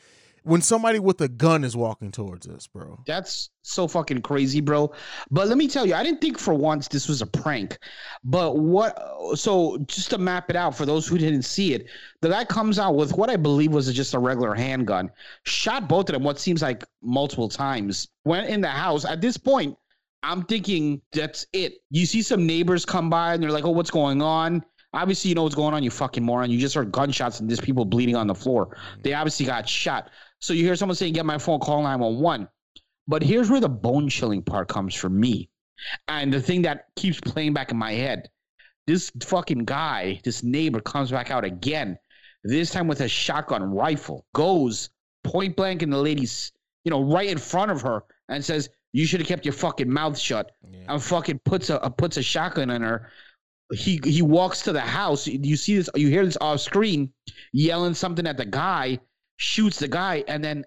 when 0.47 0.63
somebody 0.63 1.01
with 1.01 1.21
a 1.21 1.29
gun 1.29 1.65
is 1.65 1.77
walking 1.77 2.13
towards 2.13 2.47
us, 2.47 2.69
bro. 2.69 3.01
That's 3.05 3.51
so 3.63 3.89
fucking 3.89 4.23
crazy, 4.23 4.61
bro. 4.61 4.93
But 5.29 5.49
let 5.49 5.59
me 5.59 5.67
tell 5.67 5.85
you, 5.85 5.95
I 5.95 6.05
didn't 6.05 6.21
think 6.21 6.39
for 6.39 6.55
once 6.55 6.87
this 6.87 7.09
was 7.09 7.21
a 7.21 7.27
prank. 7.27 7.79
But 8.23 8.57
what? 8.57 8.97
So 9.35 9.79
just 9.89 10.11
to 10.11 10.19
map 10.19 10.49
it 10.49 10.55
out 10.55 10.77
for 10.77 10.87
those 10.87 11.07
who 11.07 11.19
didn't 11.19 11.43
see 11.43 11.75
it, 11.75 11.87
the 12.23 12.29
guy 12.29 12.45
comes 12.45 12.79
out 12.79 12.95
with 12.95 13.13
what 13.15 13.29
I 13.29 13.37
believe 13.37 13.73
was 13.73 13.93
just 13.93 14.15
a 14.15 14.19
regular 14.21 14.55
handgun, 14.55 15.11
shot 15.43 15.89
both 15.89 16.09
of 16.09 16.13
them. 16.15 16.23
What 16.23 16.39
seems 16.39 16.63
like 16.63 16.85
multiple 17.03 17.49
times. 17.49 18.09
Went 18.25 18.49
in 18.49 18.61
the 18.61 18.69
house. 18.69 19.05
At 19.05 19.21
this 19.21 19.37
point, 19.37 19.77
I'm 20.23 20.45
thinking 20.45 21.03
that's 21.13 21.45
it. 21.53 21.79
You 21.91 22.07
see 22.07 22.23
some 22.23 22.47
neighbors 22.47 22.85
come 22.85 23.11
by 23.11 23.35
and 23.35 23.43
they're 23.43 23.51
like, 23.51 23.65
"Oh, 23.65 23.71
what's 23.71 23.91
going 23.91 24.23
on?" 24.23 24.65
Obviously, 24.93 25.29
you 25.29 25.35
know 25.35 25.43
what's 25.43 25.55
going 25.55 25.75
on, 25.75 25.83
you 25.83 25.91
fucking 25.91 26.25
moron. 26.25 26.51
You 26.51 26.59
just 26.59 26.75
heard 26.75 26.91
gunshots 26.91 27.41
and 27.41 27.51
there's 27.51 27.61
people 27.61 27.85
bleeding 27.85 28.17
on 28.17 28.27
the 28.27 28.35
floor. 28.35 28.79
They 29.03 29.13
obviously 29.13 29.45
got 29.45 29.69
shot. 29.69 30.11
So 30.41 30.53
you 30.53 30.65
hear 30.65 30.77
someone 30.77 30.97
saying, 30.97 31.15
"Get 31.15 31.27
my 31.27 31.39
phone, 31.39 31.61
call 31.61 31.83
911." 31.83 32.49
But 33.09 33.23
here's 33.23 33.51
where 33.51 33.61
the 33.61 33.69
bone 33.69 34.09
chilling 34.09 34.43
part 34.43 34.69
comes 34.69 34.95
for 34.95 35.09
me, 35.09 35.49
and 36.09 36.33
the 36.33 36.41
thing 36.41 36.63
that 36.63 36.87
keeps 36.97 37.21
playing 37.21 37.55
back 37.55 37.71
in 37.71 37.77
my 37.77 37.93
head: 37.93 38.29
this 38.87 39.11
fucking 39.23 39.65
guy, 39.65 40.21
this 40.25 40.43
neighbor, 40.43 40.81
comes 40.81 41.11
back 41.11 41.31
out 41.31 41.45
again. 41.45 41.99
This 42.45 42.71
time 42.71 42.87
with 42.87 43.01
a 43.01 43.09
shotgun 43.09 43.73
rifle, 43.73 44.27
goes 44.35 44.91
point 45.25 45.57
blank 45.57 45.83
in 45.83 45.91
the 45.91 45.99
lady's, 45.99 46.53
you 46.85 46.91
know, 46.91 47.03
right 47.03 47.29
in 47.29 47.39
front 47.39 47.73
of 47.73 47.83
her, 47.83 48.05
and 48.29 48.45
says, 48.45 48.71
you 48.97 49.05
should 49.05 49.21
have 49.21 49.29
kept 49.29 49.45
your 49.45 49.53
fucking 49.53 49.93
mouth 49.93 50.19
shut. 50.19 50.53
Yeah. 50.67 50.79
And 50.89 51.03
fucking 51.03 51.41
puts 51.45 51.69
a, 51.69 51.77
a 51.77 51.91
puts 51.91 52.17
a 52.17 52.23
shotgun 52.23 52.71
in 52.71 52.81
her. 52.81 53.11
He 53.75 54.01
he 54.03 54.23
walks 54.23 54.63
to 54.63 54.73
the 54.73 54.81
house. 54.81 55.27
You 55.27 55.57
see 55.57 55.77
this? 55.77 55.91
You 55.95 56.09
hear 56.09 56.25
this 56.25 56.39
off 56.41 56.61
screen, 56.61 57.13
yelling 57.53 57.93
something 57.93 58.27
at 58.27 58.39
the 58.39 58.47
guy. 58.47 58.99
Shoots 59.37 59.79
the 59.79 59.89
guy 59.89 60.25
and 60.29 60.43
then 60.43 60.65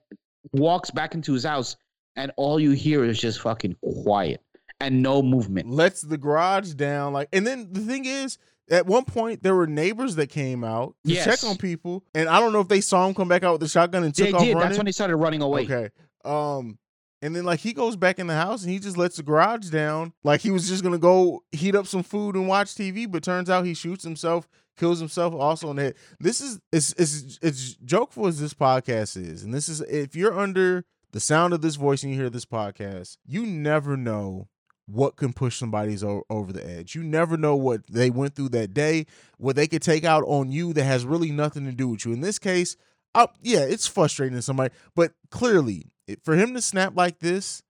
walks 0.53 0.91
back 0.91 1.15
into 1.15 1.33
his 1.33 1.43
house. 1.43 1.75
And 2.15 2.31
all 2.37 2.59
you 2.59 2.71
hear 2.71 3.05
is 3.05 3.19
just 3.19 3.39
fucking 3.39 3.77
quiet 4.03 4.41
and 4.79 5.01
no 5.01 5.21
movement. 5.21 5.69
Lets 5.69 6.01
the 6.01 6.17
garage 6.17 6.73
down. 6.73 7.13
Like, 7.13 7.29
and 7.33 7.45
then 7.45 7.71
the 7.71 7.81
thing 7.81 8.05
is, 8.05 8.37
at 8.69 8.85
one 8.85 9.05
point 9.05 9.43
there 9.43 9.55
were 9.55 9.67
neighbors 9.67 10.15
that 10.15 10.27
came 10.27 10.63
out 10.63 10.95
to 11.05 11.13
yes. 11.13 11.25
check 11.25 11.49
on 11.49 11.57
people, 11.57 12.03
and 12.13 12.29
I 12.29 12.39
don't 12.39 12.53
know 12.53 12.61
if 12.61 12.67
they 12.67 12.81
saw 12.81 13.07
him 13.07 13.13
come 13.13 13.27
back 13.27 13.43
out 13.43 13.53
with 13.53 13.61
the 13.61 13.67
shotgun 13.67 14.03
and 14.03 14.13
took 14.13 14.27
they 14.27 14.33
off 14.33 14.41
did. 14.41 14.53
Running. 14.53 14.69
That's 14.69 14.77
when 14.77 14.85
they 14.85 14.91
started 14.91 15.17
running 15.17 15.41
away. 15.41 15.63
Okay. 15.63 15.89
Um, 16.23 16.77
and 17.21 17.35
then 17.35 17.43
like 17.43 17.59
he 17.59 17.73
goes 17.73 17.95
back 17.95 18.19
in 18.19 18.27
the 18.27 18.35
house 18.35 18.63
and 18.63 18.71
he 18.71 18.79
just 18.79 18.97
lets 18.97 19.17
the 19.17 19.23
garage 19.23 19.69
down. 19.69 20.13
Like 20.23 20.41
he 20.41 20.51
was 20.51 20.69
just 20.69 20.83
gonna 20.83 20.97
go 20.97 21.43
heat 21.51 21.75
up 21.75 21.87
some 21.87 22.03
food 22.03 22.35
and 22.35 22.47
watch 22.47 22.75
TV, 22.75 23.11
but 23.11 23.23
turns 23.23 23.49
out 23.49 23.65
he 23.65 23.73
shoots 23.73 24.03
himself, 24.03 24.47
kills 24.79 24.99
himself 24.99 25.33
also 25.33 25.69
in 25.69 25.75
the 25.75 25.83
head. 25.83 25.95
This 26.19 26.41
is 26.41 26.59
it's 26.71 26.93
it's 26.97 27.37
it's 27.41 27.75
jokeful 27.83 28.27
as 28.27 28.39
this 28.39 28.53
podcast 28.53 29.17
is, 29.17 29.43
and 29.43 29.53
this 29.53 29.69
is 29.69 29.81
if 29.81 30.15
you're 30.15 30.37
under 30.37 30.85
the 31.11 31.19
sound 31.19 31.53
of 31.53 31.61
this 31.61 31.75
voice 31.75 32.03
and 32.03 32.11
you 32.11 32.19
hear 32.19 32.29
this 32.29 32.45
podcast, 32.45 33.17
you 33.25 33.45
never 33.45 33.97
know 33.97 34.47
what 34.85 35.15
can 35.15 35.33
push 35.33 35.57
somebody's 35.57 36.03
over 36.03 36.51
the 36.51 36.67
edge. 36.67 36.95
You 36.95 37.03
never 37.03 37.37
know 37.37 37.55
what 37.55 37.81
they 37.87 38.09
went 38.09 38.35
through 38.35 38.49
that 38.49 38.73
day, 38.73 39.05
what 39.37 39.55
they 39.55 39.67
could 39.67 39.83
take 39.83 40.03
out 40.03 40.23
on 40.25 40.51
you 40.51 40.73
that 40.73 40.83
has 40.83 41.05
really 41.05 41.31
nothing 41.31 41.65
to 41.65 41.71
do 41.71 41.89
with 41.89 42.05
you. 42.05 42.13
In 42.13 42.21
this 42.21 42.39
case, 42.39 42.75
uh, 43.13 43.27
yeah, 43.41 43.59
it's 43.59 43.87
frustrating 43.87 44.35
to 44.35 44.41
somebody, 44.41 44.73
but 44.95 45.11
clearly 45.29 45.91
for 46.23 46.35
him 46.35 46.53
to 46.53 46.61
snap 46.61 46.95
like 46.95 47.19
this, 47.19 47.61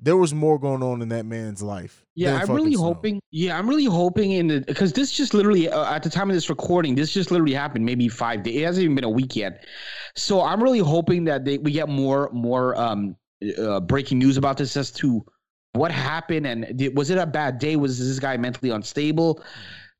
there 0.00 0.16
was 0.16 0.32
more 0.32 0.58
going 0.58 0.82
on 0.82 1.02
in 1.02 1.08
that 1.08 1.26
man's 1.26 1.62
life. 1.62 2.04
Yeah, 2.14 2.36
I'm 2.36 2.54
really 2.54 2.74
hoping. 2.74 3.20
Yeah, 3.30 3.58
I'm 3.58 3.68
really 3.68 3.84
hoping 3.84 4.32
in 4.32 4.48
the 4.48 4.60
because 4.60 4.92
this 4.92 5.10
just 5.10 5.34
literally 5.34 5.68
uh, 5.68 5.92
at 5.92 6.02
the 6.02 6.10
time 6.10 6.30
of 6.30 6.34
this 6.34 6.48
recording, 6.48 6.94
this 6.94 7.12
just 7.12 7.30
literally 7.30 7.54
happened 7.54 7.84
maybe 7.84 8.08
five 8.08 8.42
days. 8.42 8.56
It 8.56 8.64
hasn't 8.64 8.84
even 8.84 8.94
been 8.94 9.04
a 9.04 9.10
week 9.10 9.34
yet. 9.34 9.64
So 10.16 10.42
I'm 10.42 10.62
really 10.62 10.78
hoping 10.78 11.24
that 11.24 11.44
they, 11.44 11.58
we 11.58 11.72
get 11.72 11.88
more 11.88 12.30
more 12.32 12.78
um 12.80 13.16
uh, 13.58 13.80
breaking 13.80 14.18
news 14.18 14.36
about 14.36 14.56
this 14.56 14.76
as 14.76 14.90
to 14.92 15.24
what 15.72 15.90
happened 15.90 16.46
and 16.46 16.76
did, 16.76 16.96
was 16.96 17.10
it 17.10 17.18
a 17.18 17.26
bad 17.26 17.58
day? 17.58 17.76
Was 17.76 17.98
this 17.98 18.18
guy 18.18 18.36
mentally 18.36 18.70
unstable? 18.70 19.42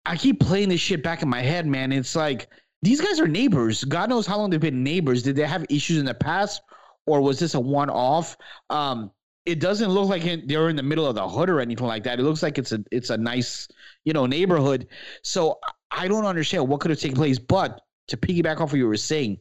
I 0.07 0.17
keep 0.17 0.41
playing 0.41 0.71
this 0.71 0.81
shit 0.81 1.03
back 1.03 1.23
in 1.23 1.29
my 1.29 1.43
head, 1.43 1.67
man. 1.67 1.93
It's 1.93 2.17
like 2.17 2.49
these 2.83 3.01
guys 3.01 3.21
are 3.21 3.29
neighbors. 3.29 3.85
God 3.85 4.09
knows 4.09 4.27
how 4.27 4.39
long 4.39 4.51
they've 4.51 4.61
been 4.61 4.83
neighbors. 4.83 5.23
Did 5.23 5.37
they 5.37 5.43
have 5.43 5.67
issues 5.69 5.99
in 5.99 6.07
the 6.07 6.15
past? 6.15 6.63
or 7.09 7.21
was 7.23 7.39
this 7.39 7.55
a 7.55 7.61
one 7.61 7.91
off? 7.91 8.37
Um, 8.71 9.11
it 9.49 9.61
doesn't 9.61 9.89
look 9.89 10.11
like 10.11 10.47
they're 10.47 10.69
in 10.69 10.77
the 10.77 10.83
middle 10.83 11.07
of 11.07 11.15
the 11.15 11.27
hood 11.27 11.49
or 11.49 11.59
anything 11.59 11.87
like 11.87 12.05
that. 12.05 12.21
It 12.21 12.23
looks 12.23 12.43
like 12.43 12.59
it's 12.59 12.73
a 12.73 12.85
it's 12.93 13.09
a 13.09 13.17
nice 13.17 13.67
you 14.05 14.13
know 14.13 14.27
neighborhood. 14.27 14.87
So 15.23 15.59
I 15.91 16.07
don't 16.07 16.27
understand 16.27 16.69
what 16.69 16.81
could 16.81 16.91
have 16.91 17.01
taken 17.01 17.17
place. 17.17 17.39
But 17.39 17.81
to 18.09 18.19
piggyback 18.19 18.61
off 18.61 18.73
what 18.73 18.79
you 18.79 18.87
were 18.87 18.97
saying, 18.99 19.39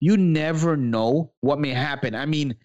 you 0.00 0.16
never 0.16 0.76
know 0.76 1.32
what 1.40 1.60
may 1.60 1.70
happen. 1.70 2.16
I 2.16 2.26
mean, 2.26 2.56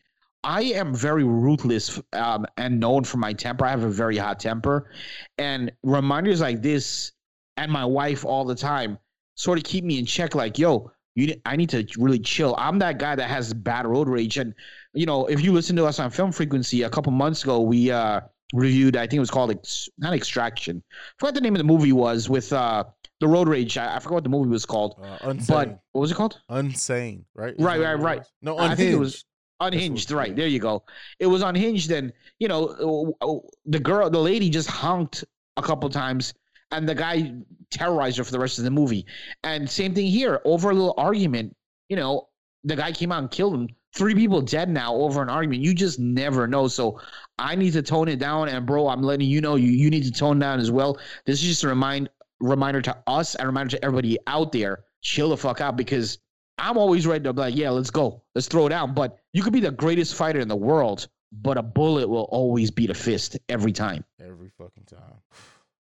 I 0.44 0.64
am 0.64 0.96
very 0.96 1.24
ruthless 1.24 2.02
um, 2.14 2.48
and 2.58 2.80
known 2.80 3.04
for 3.04 3.18
my 3.18 3.34
temper. 3.34 3.66
I 3.66 3.70
have 3.70 3.84
a 3.84 3.90
very 3.90 4.18
hot 4.18 4.40
temper, 4.40 4.92
and 5.38 5.72
reminders 5.84 6.42
like 6.42 6.64
this 6.64 7.12
and 7.56 7.72
my 7.72 7.86
wife 7.86 8.26
all 8.26 8.46
the 8.46 8.56
time 8.56 8.98
sort 9.36 9.60
of 9.60 9.64
keep 9.64 9.84
me 9.84 10.00
in 10.00 10.08
check. 10.08 10.34
Like, 10.34 10.58
yo, 10.58 10.92
you, 11.14 11.36
I 11.46 11.56
need 11.56 11.70
to 11.70 11.86
really 12.00 12.20
chill. 12.20 12.56
I'm 12.58 12.80
that 12.80 12.98
guy 12.98 13.16
that 13.16 13.30
has 13.30 13.54
bad 13.54 13.86
road 13.86 14.10
rage, 14.10 14.38
and 14.38 14.56
you 14.94 15.06
know, 15.06 15.26
if 15.28 15.42
you 15.44 15.52
listen 15.52 15.76
to 15.78 15.86
us 15.86 16.00
on 16.00 16.10
Film 16.10 16.32
Frequency 16.32 16.84
a 16.84 16.90
couple 16.90 17.12
months 17.12 17.44
ago, 17.44 17.62
we 17.62 17.92
uh 17.92 18.22
reviewed. 18.54 18.96
I 18.96 19.02
think 19.02 19.14
it 19.16 19.20
was 19.20 19.32
called 19.32 19.52
ex, 19.52 19.90
not 19.98 20.14
Extraction. 20.14 20.84
I 20.90 20.94
forgot 21.20 21.36
the 21.36 21.42
name 21.42 21.56
of 21.56 21.60
the 21.60 21.66
movie 21.66 21.94
was 21.94 22.30
with 22.30 22.52
uh 22.54 22.84
the 23.20 23.28
road 23.28 23.48
rage. 23.48 23.78
I, 23.78 23.98
I 23.98 24.00
forgot 24.00 24.16
what 24.16 24.24
the 24.24 24.30
movie 24.30 24.50
was 24.50 24.66
called. 24.66 25.00
Uh, 25.02 25.34
but 25.48 25.82
what 25.92 26.02
was 26.02 26.12
it 26.12 26.16
called? 26.16 26.40
Unsane, 26.50 27.24
right? 27.36 27.54
right, 27.60 27.80
right, 27.80 28.00
right. 28.00 28.26
No, 28.42 28.58
unhinged. 28.58 28.72
I 28.72 28.76
think 28.76 28.92
it 28.94 29.00
was 29.00 29.26
unhinged. 29.60 30.12
Right 30.12 30.36
there, 30.36 30.48
you 30.48 30.60
go. 30.60 30.84
It 31.20 31.28
was 31.28 31.42
unhinged, 31.42 31.92
and 31.92 32.14
you 32.40 32.48
know, 32.48 33.16
uh, 33.22 33.28
uh, 33.28 33.40
the 33.66 33.80
girl, 33.80 34.10
the 34.10 34.20
lady, 34.20 34.50
just 34.50 34.70
honked 34.70 35.26
a 35.58 35.62
couple 35.62 35.90
times 35.90 36.34
and 36.72 36.88
the 36.88 36.96
guy 36.96 37.34
terrorized 37.72 38.18
her 38.18 38.24
for 38.24 38.32
the 38.32 38.40
rest 38.40 38.58
of 38.58 38.64
the 38.64 38.72
movie. 38.72 39.06
And 39.44 39.70
same 39.70 39.94
thing 39.94 40.08
here, 40.08 40.42
over 40.46 40.70
a 40.70 40.74
little 40.74 40.94
argument, 40.98 41.56
you 41.90 41.96
know, 41.96 42.30
the 42.64 42.76
guy 42.76 42.92
came 42.92 43.12
out 43.12 43.20
and 43.20 43.32
killed 43.32 43.56
him. 43.56 43.70
Three 43.94 44.14
people 44.14 44.42
dead 44.42 44.70
now 44.70 44.94
over 44.94 45.22
an 45.22 45.30
argument. 45.30 45.62
You 45.62 45.74
just 45.74 46.00
never 46.00 46.48
know. 46.48 46.68
So 46.68 47.02
I 47.38 47.56
need 47.56 47.74
to 47.74 47.82
tone 47.82 48.08
it 48.08 48.20
down. 48.20 48.50
And 48.50 48.66
bro, 48.66 48.88
I'm 48.88 49.02
letting 49.02 49.28
you 49.28 49.42
know 49.42 49.56
you 49.56 49.72
you 49.72 49.90
need 49.90 50.04
to 50.04 50.12
tone 50.12 50.40
down 50.40 50.60
as 50.60 50.72
well. 50.72 51.00
This 51.26 51.42
is 51.42 51.48
just 51.48 51.64
a 51.64 51.68
remind 51.68 52.10
reminder 52.40 52.82
to 52.82 52.98
us 53.08 53.36
and 53.36 53.48
reminder 53.48 53.78
to 53.78 53.84
everybody 53.84 54.18
out 54.28 54.52
there. 54.52 54.84
Chill 55.02 55.30
the 55.30 55.38
fuck 55.38 55.62
out 55.62 55.76
because 55.76 56.20
I'm 56.58 56.78
always 56.78 57.08
ready 57.08 57.24
to 57.24 57.34
be 57.34 57.42
like, 57.42 57.56
yeah, 57.56 57.70
let's 57.70 57.90
go. 57.90 58.22
Let's 58.36 58.48
throw 58.48 58.68
it 58.68 58.70
down. 58.70 58.94
But 58.94 59.18
you 59.34 59.42
could 59.42 59.54
be 59.54 59.62
the 59.62 59.72
greatest 59.72 60.16
fighter 60.16 60.40
in 60.40 60.48
the 60.48 60.56
world, 60.56 61.08
but 61.32 61.58
a 61.58 61.64
bullet 61.64 62.08
will 62.08 62.28
always 62.32 62.70
beat 62.70 62.90
a 62.90 62.94
fist 62.94 63.38
every 63.48 63.72
time. 63.72 64.04
Every 64.20 64.50
fucking 64.58 64.84
time. 64.86 65.22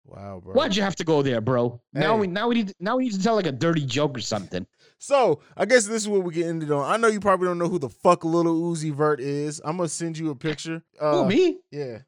Wow, 0.04 0.40
bro. 0.42 0.54
Why'd 0.54 0.74
you 0.74 0.82
have 0.82 0.96
to 0.96 1.04
go 1.04 1.22
there, 1.22 1.40
bro? 1.40 1.80
Hey. 1.92 2.00
Now 2.00 2.16
we 2.16 2.26
now 2.26 2.48
we 2.48 2.56
need 2.56 2.74
now 2.80 2.96
we 2.96 3.04
need 3.04 3.12
to 3.12 3.22
tell 3.22 3.34
like 3.34 3.46
a 3.46 3.52
dirty 3.52 3.84
joke 3.84 4.16
or 4.16 4.20
something. 4.20 4.66
So 4.98 5.40
I 5.56 5.64
guess 5.64 5.86
this 5.86 6.02
is 6.02 6.08
what 6.08 6.24
we 6.24 6.34
get 6.34 6.46
ended 6.46 6.70
on. 6.70 6.84
I 6.90 6.96
know 6.96 7.08
you 7.08 7.20
probably 7.20 7.46
don't 7.46 7.58
know 7.58 7.68
who 7.68 7.78
the 7.78 7.88
fuck 7.88 8.24
Little 8.24 8.60
Uzi 8.60 8.92
Vert 8.92 9.20
is. 9.20 9.60
I'm 9.64 9.76
gonna 9.76 9.88
send 9.88 10.18
you 10.18 10.30
a 10.30 10.34
picture. 10.34 10.82
Uh, 11.00 11.22
who 11.22 11.28
me? 11.28 11.58
Yeah, 11.70 11.98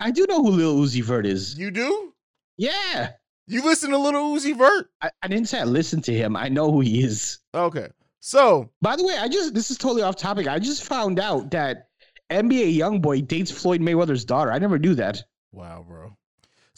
I 0.00 0.10
do 0.10 0.26
know 0.28 0.42
who 0.42 0.50
Lil 0.50 0.76
Uzi 0.76 1.02
Vert 1.02 1.26
is. 1.26 1.58
You 1.58 1.70
do? 1.70 2.12
Yeah. 2.56 3.12
You 3.46 3.64
listen 3.64 3.90
to 3.90 3.98
Little 3.98 4.36
Uzi 4.36 4.56
Vert? 4.56 4.90
I, 5.00 5.10
I 5.22 5.28
didn't 5.28 5.48
say 5.48 5.60
I 5.60 5.64
listen 5.64 6.02
to 6.02 6.12
him. 6.12 6.36
I 6.36 6.48
know 6.48 6.70
who 6.70 6.80
he 6.80 7.02
is. 7.02 7.38
Okay. 7.54 7.88
So, 8.20 8.70
by 8.82 8.94
the 8.94 9.04
way, 9.04 9.16
I 9.16 9.28
just 9.28 9.54
this 9.54 9.70
is 9.70 9.78
totally 9.78 10.02
off 10.02 10.16
topic. 10.16 10.46
I 10.46 10.58
just 10.58 10.84
found 10.84 11.18
out 11.18 11.50
that 11.52 11.88
NBA 12.30 12.76
YoungBoy 12.76 13.26
dates 13.26 13.50
Floyd 13.50 13.80
Mayweather's 13.80 14.24
daughter. 14.24 14.52
I 14.52 14.58
never 14.58 14.78
knew 14.78 14.94
that. 14.96 15.22
Wow, 15.52 15.84
bro. 15.88 16.14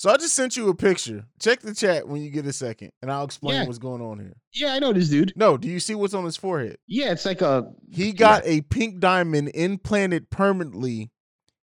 So 0.01 0.09
I 0.09 0.17
just 0.17 0.33
sent 0.33 0.57
you 0.57 0.71
a 0.71 0.75
picture. 0.75 1.27
Check 1.41 1.61
the 1.61 1.75
chat 1.75 2.09
when 2.09 2.23
you 2.23 2.31
get 2.31 2.47
a 2.47 2.55
second, 2.55 2.91
and 3.03 3.13
I'll 3.13 3.27
explain 3.27 3.57
yeah. 3.57 3.67
what's 3.67 3.77
going 3.77 4.01
on 4.01 4.19
here. 4.19 4.33
Yeah, 4.55 4.73
I 4.73 4.79
know 4.79 4.95
this 4.95 5.11
dude. 5.11 5.35
No, 5.37 5.59
do 5.59 5.69
you 5.69 5.79
see 5.79 5.95
what's 5.95 6.15
on 6.15 6.25
his 6.25 6.39
forehead? 6.39 6.79
Yeah, 6.87 7.13
it's 7.13 7.27
like 7.27 7.43
a. 7.43 7.71
He 7.91 8.13
got 8.13 8.47
yeah. 8.47 8.53
a 8.53 8.61
pink 8.63 8.99
diamond 8.99 9.51
implanted 9.53 10.31
permanently 10.31 11.11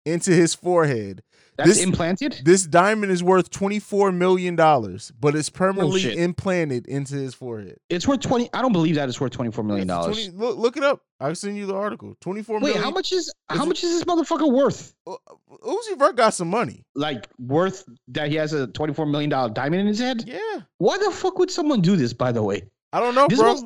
into 0.06 0.32
his 0.32 0.54
forehead. 0.54 1.24
That's 1.56 1.70
this, 1.70 1.84
implanted. 1.84 2.42
This 2.44 2.66
diamond 2.66 3.12
is 3.12 3.22
worth 3.22 3.52
twenty 3.52 3.78
four 3.80 4.12
million 4.12 4.56
dollars, 4.56 5.12
but 5.20 5.36
it's 5.36 5.50
permanently 5.50 6.12
oh, 6.12 6.20
implanted 6.20 6.88
into 6.88 7.14
his 7.14 7.36
forehead. 7.36 7.78
It's 7.90 8.08
worth 8.08 8.22
twenty. 8.22 8.50
I 8.54 8.62
don't 8.64 8.72
believe 8.72 8.96
that 8.96 9.08
it's 9.08 9.22
worth 9.22 9.34
twenty 9.34 9.52
four 9.52 9.64
million 9.64 9.88
dollars. 9.88 10.34
Look, 10.34 10.58
look, 10.58 10.78
it 10.78 10.84
up. 10.84 11.02
I've 11.20 11.38
send 11.38 11.56
you 11.56 11.68
the 11.68 11.76
article. 11.76 12.16
Twenty 12.22 12.42
four. 12.42 12.60
Wait, 12.60 12.76
how 12.76 12.90
much 12.90 13.12
is, 13.12 13.28
is 13.28 13.34
how 13.50 13.66
it, 13.66 13.68
much 13.68 13.84
is 13.84 13.92
this 13.92 14.04
motherfucker 14.04 14.52
worth? 14.52 14.96
Uh, 15.06 15.16
Uzi 15.64 15.98
Vert 15.98 16.16
got 16.16 16.34
some 16.34 16.48
money. 16.48 16.84
Like 16.96 17.28
worth 17.38 17.86
that 18.08 18.30
he 18.30 18.36
has 18.36 18.54
a 18.54 18.66
twenty 18.68 18.96
four 18.96 19.06
million 19.06 19.30
dollar 19.30 19.52
diamond 19.52 19.82
in 19.82 19.88
his 19.88 20.00
head. 20.00 20.24
Yeah. 20.26 20.62
Why 20.80 20.98
the 20.98 21.12
fuck 21.12 21.38
would 21.38 21.52
someone 21.52 21.82
do 21.82 21.96
this? 21.96 22.14
By 22.14 22.32
the 22.32 22.42
way. 22.42 22.64
I 22.94 23.00
don't 23.00 23.16
know, 23.16 23.28
This 23.28 23.40
bro. 23.40 23.54
was- 23.54 23.66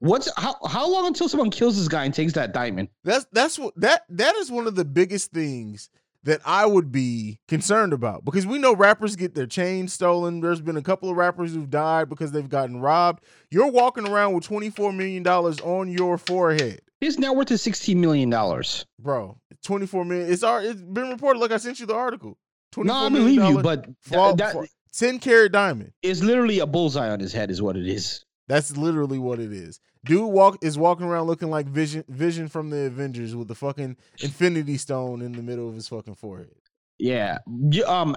What's 0.00 0.30
how 0.38 0.56
how 0.66 0.90
long 0.90 1.06
until 1.06 1.28
someone 1.28 1.50
kills 1.50 1.76
this 1.76 1.88
guy 1.88 2.04
and 2.04 2.14
takes 2.14 2.32
that 2.32 2.52
diamond? 2.54 2.88
That's 3.04 3.26
that's 3.32 3.58
what 3.58 3.74
that 3.76 4.02
that 4.08 4.34
is 4.36 4.50
one 4.50 4.66
of 4.66 4.74
the 4.74 4.84
biggest 4.86 5.32
things 5.32 5.90
that 6.22 6.40
I 6.44 6.64
would 6.66 6.90
be 6.90 7.38
concerned 7.46 7.92
about 7.92 8.24
because 8.24 8.46
we 8.46 8.58
know 8.58 8.74
rappers 8.74 9.16
get 9.16 9.34
their 9.34 9.46
chains 9.46 9.92
stolen. 9.92 10.40
There's 10.40 10.60
been 10.62 10.76
a 10.78 10.82
couple 10.82 11.10
of 11.10 11.16
rappers 11.16 11.54
who've 11.54 11.68
died 11.70 12.08
because 12.08 12.32
they've 12.32 12.48
gotten 12.48 12.80
robbed. 12.80 13.22
You're 13.50 13.70
walking 13.70 14.08
around 14.08 14.34
with 14.34 14.44
24 14.44 14.92
million 14.92 15.22
dollars 15.22 15.60
on 15.60 15.88
your 15.90 16.16
forehead, 16.18 16.80
His 17.00 17.18
net 17.18 17.36
worth 17.36 17.50
is 17.50 17.60
sixteen 17.62 18.00
million 18.00 18.30
dollars. 18.30 18.86
bro. 18.98 19.36
24 19.62 20.04
million. 20.04 20.32
It's 20.32 20.42
our 20.42 20.62
it's 20.62 20.80
been 20.80 21.10
reported. 21.10 21.40
Like 21.40 21.50
I 21.52 21.56
sent 21.58 21.80
you 21.80 21.86
the 21.86 21.94
article. 21.94 22.38
No, 22.76 22.82
24 22.84 22.96
I 22.96 23.08
believe 23.10 23.42
you, 23.42 23.62
but 23.62 23.86
for, 24.00 24.10
that, 24.10 24.36
that 24.38 24.52
for 24.52 24.66
10 24.94 25.18
carat 25.18 25.52
diamond. 25.52 25.92
is 26.02 26.22
literally 26.22 26.58
a 26.60 26.66
bullseye 26.66 27.08
on 27.10 27.20
his 27.20 27.32
head, 27.32 27.50
is 27.50 27.60
what 27.62 27.76
it 27.76 27.86
is. 27.86 28.24
That's 28.48 28.76
literally 28.76 29.18
what 29.18 29.40
it 29.40 29.52
is. 29.52 29.80
Dude 30.04 30.30
walk 30.30 30.58
is 30.62 30.78
walking 30.78 31.06
around 31.06 31.26
looking 31.26 31.50
like 31.50 31.66
Vision 31.66 32.04
Vision 32.08 32.48
from 32.48 32.70
the 32.70 32.82
Avengers 32.82 33.34
with 33.34 33.48
the 33.48 33.54
fucking 33.54 33.96
Infinity 34.20 34.76
Stone 34.76 35.22
in 35.22 35.32
the 35.32 35.42
middle 35.42 35.68
of 35.68 35.74
his 35.74 35.88
fucking 35.88 36.14
forehead. 36.14 36.54
Yeah. 36.98 37.38
Um, 37.86 38.16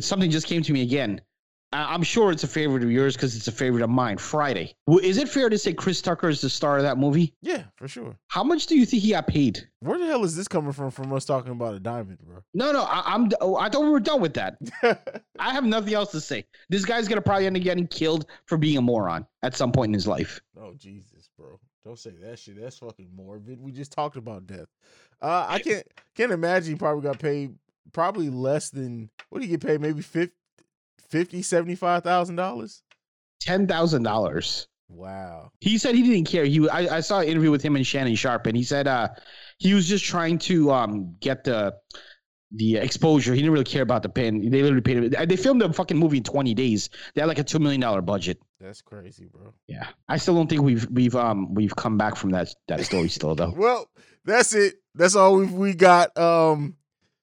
something 0.00 0.30
just 0.30 0.46
came 0.46 0.62
to 0.62 0.72
me 0.72 0.82
again. 0.82 1.20
I'm 1.72 2.02
sure 2.02 2.30
it's 2.30 2.44
a 2.44 2.48
favorite 2.48 2.82
of 2.82 2.90
yours 2.90 3.16
because 3.16 3.36
it's 3.36 3.48
a 3.48 3.52
favorite 3.52 3.82
of 3.82 3.90
mine. 3.90 4.18
Friday. 4.18 4.74
Is 5.02 5.18
it 5.18 5.28
fair 5.28 5.48
to 5.50 5.58
say 5.58 5.74
Chris 5.74 6.00
Tucker 6.00 6.28
is 6.28 6.40
the 6.40 6.48
star 6.48 6.76
of 6.76 6.84
that 6.84 6.96
movie? 6.96 7.34
Yeah, 7.42 7.64
for 7.76 7.88
sure. 7.88 8.16
How 8.28 8.44
much 8.44 8.66
do 8.66 8.78
you 8.78 8.86
think 8.86 9.02
he 9.02 9.10
got 9.10 9.26
paid? 9.26 9.68
Where 9.80 9.98
the 9.98 10.06
hell 10.06 10.24
is 10.24 10.36
this 10.36 10.48
coming 10.48 10.72
from? 10.72 10.90
From 10.90 11.12
us 11.12 11.24
talking 11.24 11.52
about 11.52 11.74
a 11.74 11.80
diamond, 11.80 12.18
bro? 12.22 12.38
No, 12.54 12.72
no, 12.72 12.82
I, 12.82 13.02
I'm. 13.14 13.30
oh, 13.40 13.56
I 13.56 13.68
thought 13.68 13.82
we 13.82 13.90
were 13.90 14.00
done 14.00 14.20
with 14.20 14.34
that. 14.34 14.58
I 15.38 15.52
have 15.52 15.64
nothing 15.64 15.92
else 15.94 16.12
to 16.12 16.20
say. 16.20 16.44
This 16.68 16.84
guy's 16.84 17.08
gonna 17.08 17.20
probably 17.20 17.46
end 17.46 17.56
up 17.56 17.62
getting 17.62 17.88
killed 17.88 18.26
for 18.46 18.56
being 18.56 18.78
a 18.78 18.82
moron 18.82 19.26
at 19.42 19.56
some 19.56 19.72
point 19.72 19.90
in 19.90 19.94
his 19.94 20.06
life. 20.06 20.40
oh 20.58 20.72
Jesus, 20.76 21.28
bro! 21.36 21.58
Don't 21.84 21.98
say 21.98 22.12
that 22.22 22.38
shit. 22.38 22.60
That's 22.60 22.78
fucking 22.78 23.10
morbid. 23.14 23.60
We 23.60 23.72
just 23.72 23.92
talked 23.92 24.16
about 24.16 24.46
death. 24.46 24.68
Uh, 25.20 25.46
I 25.48 25.58
can't 25.58 25.86
can't 26.14 26.32
imagine 26.32 26.74
he 26.74 26.78
probably 26.78 27.02
got 27.02 27.18
paid 27.18 27.54
probably 27.92 28.30
less 28.30 28.70
than 28.70 29.10
what 29.28 29.40
do 29.40 29.46
you 29.46 29.56
get 29.56 29.66
paid? 29.66 29.80
Maybe 29.80 30.02
50, 30.02 30.34
50 31.08 31.42
75000 31.42 32.36
dollars. 32.36 32.82
Ten 33.40 33.66
thousand 33.66 34.02
dollars. 34.02 34.66
Wow. 34.88 35.50
He 35.60 35.78
said 35.78 35.94
he 35.94 36.02
didn't 36.02 36.28
care. 36.28 36.44
He 36.44 36.68
I, 36.68 36.96
I 36.96 37.00
saw 37.00 37.20
an 37.20 37.28
interview 37.28 37.50
with 37.50 37.62
him 37.62 37.76
and 37.76 37.86
Shannon 37.86 38.14
Sharpe, 38.14 38.46
and 38.46 38.56
he 38.56 38.62
said 38.62 38.86
uh 38.86 39.08
he 39.58 39.74
was 39.74 39.88
just 39.88 40.04
trying 40.04 40.38
to 40.40 40.70
um 40.72 41.16
get 41.20 41.44
the 41.44 41.74
the 42.52 42.76
exposure. 42.76 43.34
He 43.34 43.40
didn't 43.40 43.52
really 43.52 43.64
care 43.64 43.82
about 43.82 44.02
the 44.04 44.08
pin. 44.08 44.48
They 44.50 44.62
literally 44.62 44.80
paid 44.80 45.12
him. 45.12 45.28
They 45.28 45.36
filmed 45.36 45.62
a 45.62 45.72
fucking 45.72 45.96
movie 45.96 46.18
in 46.18 46.22
twenty 46.22 46.54
days. 46.54 46.88
They 47.14 47.20
had 47.20 47.26
like 47.26 47.40
a 47.40 47.44
two 47.44 47.58
million 47.58 47.80
dollar 47.80 48.00
budget. 48.00 48.38
That's 48.60 48.80
crazy, 48.80 49.26
bro. 49.26 49.52
Yeah, 49.66 49.88
I 50.08 50.16
still 50.18 50.34
don't 50.34 50.48
think 50.48 50.62
we've 50.62 50.86
we've 50.90 51.16
um 51.16 51.52
we've 51.54 51.74
come 51.74 51.98
back 51.98 52.16
from 52.16 52.30
that 52.30 52.54
that 52.68 52.84
story 52.84 53.08
still 53.08 53.34
though. 53.34 53.52
Well, 53.56 53.88
that's 54.24 54.54
it. 54.54 54.76
That's 54.94 55.16
all 55.16 55.36
we 55.36 55.46
we 55.46 55.74
got. 55.74 56.16
Um, 56.16 56.76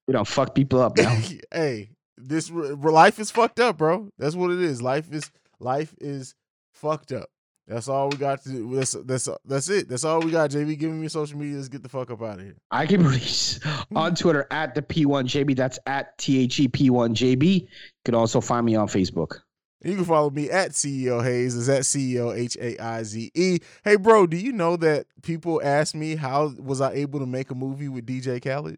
We 0.06 0.12
don't 0.12 0.28
fuck 0.28 0.54
people 0.54 0.82
up 0.82 0.98
now. 0.98 1.18
hey, 1.52 1.92
this 2.28 2.50
life 2.50 3.20
is 3.20 3.32
fucked 3.32 3.60
up, 3.60 3.78
bro. 3.78 4.10
That's 4.18 4.36
what 4.36 4.52
it 4.52 4.60
is. 4.62 4.82
Life 4.82 5.12
is 5.12 5.32
life 5.60 5.94
is 6.00 6.36
fucked 6.72 7.12
up. 7.12 7.30
That's 7.68 7.88
all 7.88 8.10
we 8.10 8.18
got 8.18 8.44
to 8.44 8.50
do. 8.50 8.76
That's 8.76 8.92
that's 9.06 9.30
that's 9.46 9.70
it. 9.70 9.88
That's 9.88 10.04
all 10.04 10.20
we 10.20 10.32
got. 10.32 10.50
JB, 10.50 10.78
give 10.78 10.92
me 10.92 11.02
your 11.02 11.10
social 11.10 11.38
media. 11.38 11.56
Let's 11.56 11.70
get 11.70 11.82
the 11.82 11.90
fuck 11.90 12.12
up 12.12 12.22
out 12.22 12.40
of 12.40 12.42
here. 12.42 12.58
I 12.72 12.86
can 12.86 13.06
reach 13.08 13.60
hmm. 13.64 13.98
on 13.98 14.16
Twitter 14.16 14.48
at 14.52 14.76
the 14.76 14.82
P1JB. 14.82 15.56
That's 15.56 15.80
at 15.86 16.18
T 16.18 16.40
H 16.40 16.60
E 16.60 16.68
P1JB. 16.68 17.62
You 17.62 17.68
can 18.04 18.16
also 18.16 18.42
find 18.42 18.66
me 18.66 18.76
on 18.76 18.88
Facebook. 18.88 19.40
You 19.84 19.96
can 19.96 20.06
follow 20.06 20.30
me 20.30 20.50
at 20.50 20.72
CEO 20.72 21.24
Haize. 21.24 21.56
Is 21.56 21.70
at 21.70 21.82
CEO 21.82 22.38
H 22.38 22.58
A 22.60 22.78
I 22.82 23.04
Z 23.04 23.32
E. 23.34 23.60
Hey, 23.84 23.96
bro, 23.96 24.28
do 24.28 24.38
you 24.38 24.52
know 24.52 24.76
that 24.78 25.06
people 25.22 25.62
ask 25.64 25.96
me 25.96 26.16
how 26.16 26.54
was 26.60 26.82
I 26.82 26.94
able 26.94 27.20
to 27.20 27.26
make 27.26 27.50
a 27.50 27.56
movie 27.56 27.90
with 27.90 28.06
DJ 28.06 28.44
Khaled? 28.44 28.78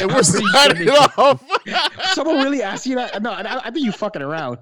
And 0.00 0.10
we're 0.10 0.18
I'm 0.18 0.24
pretty 0.24 0.46
sure 0.46 0.52
signing 0.52 0.88
it 0.88 1.18
off. 1.18 1.42
Someone 2.14 2.42
really 2.42 2.62
asked 2.62 2.86
you 2.86 2.96
that? 2.96 3.22
No, 3.22 3.30
I, 3.30 3.66
I 3.66 3.70
think 3.70 3.84
you 3.84 3.92
fucking 3.92 4.22
around. 4.22 4.58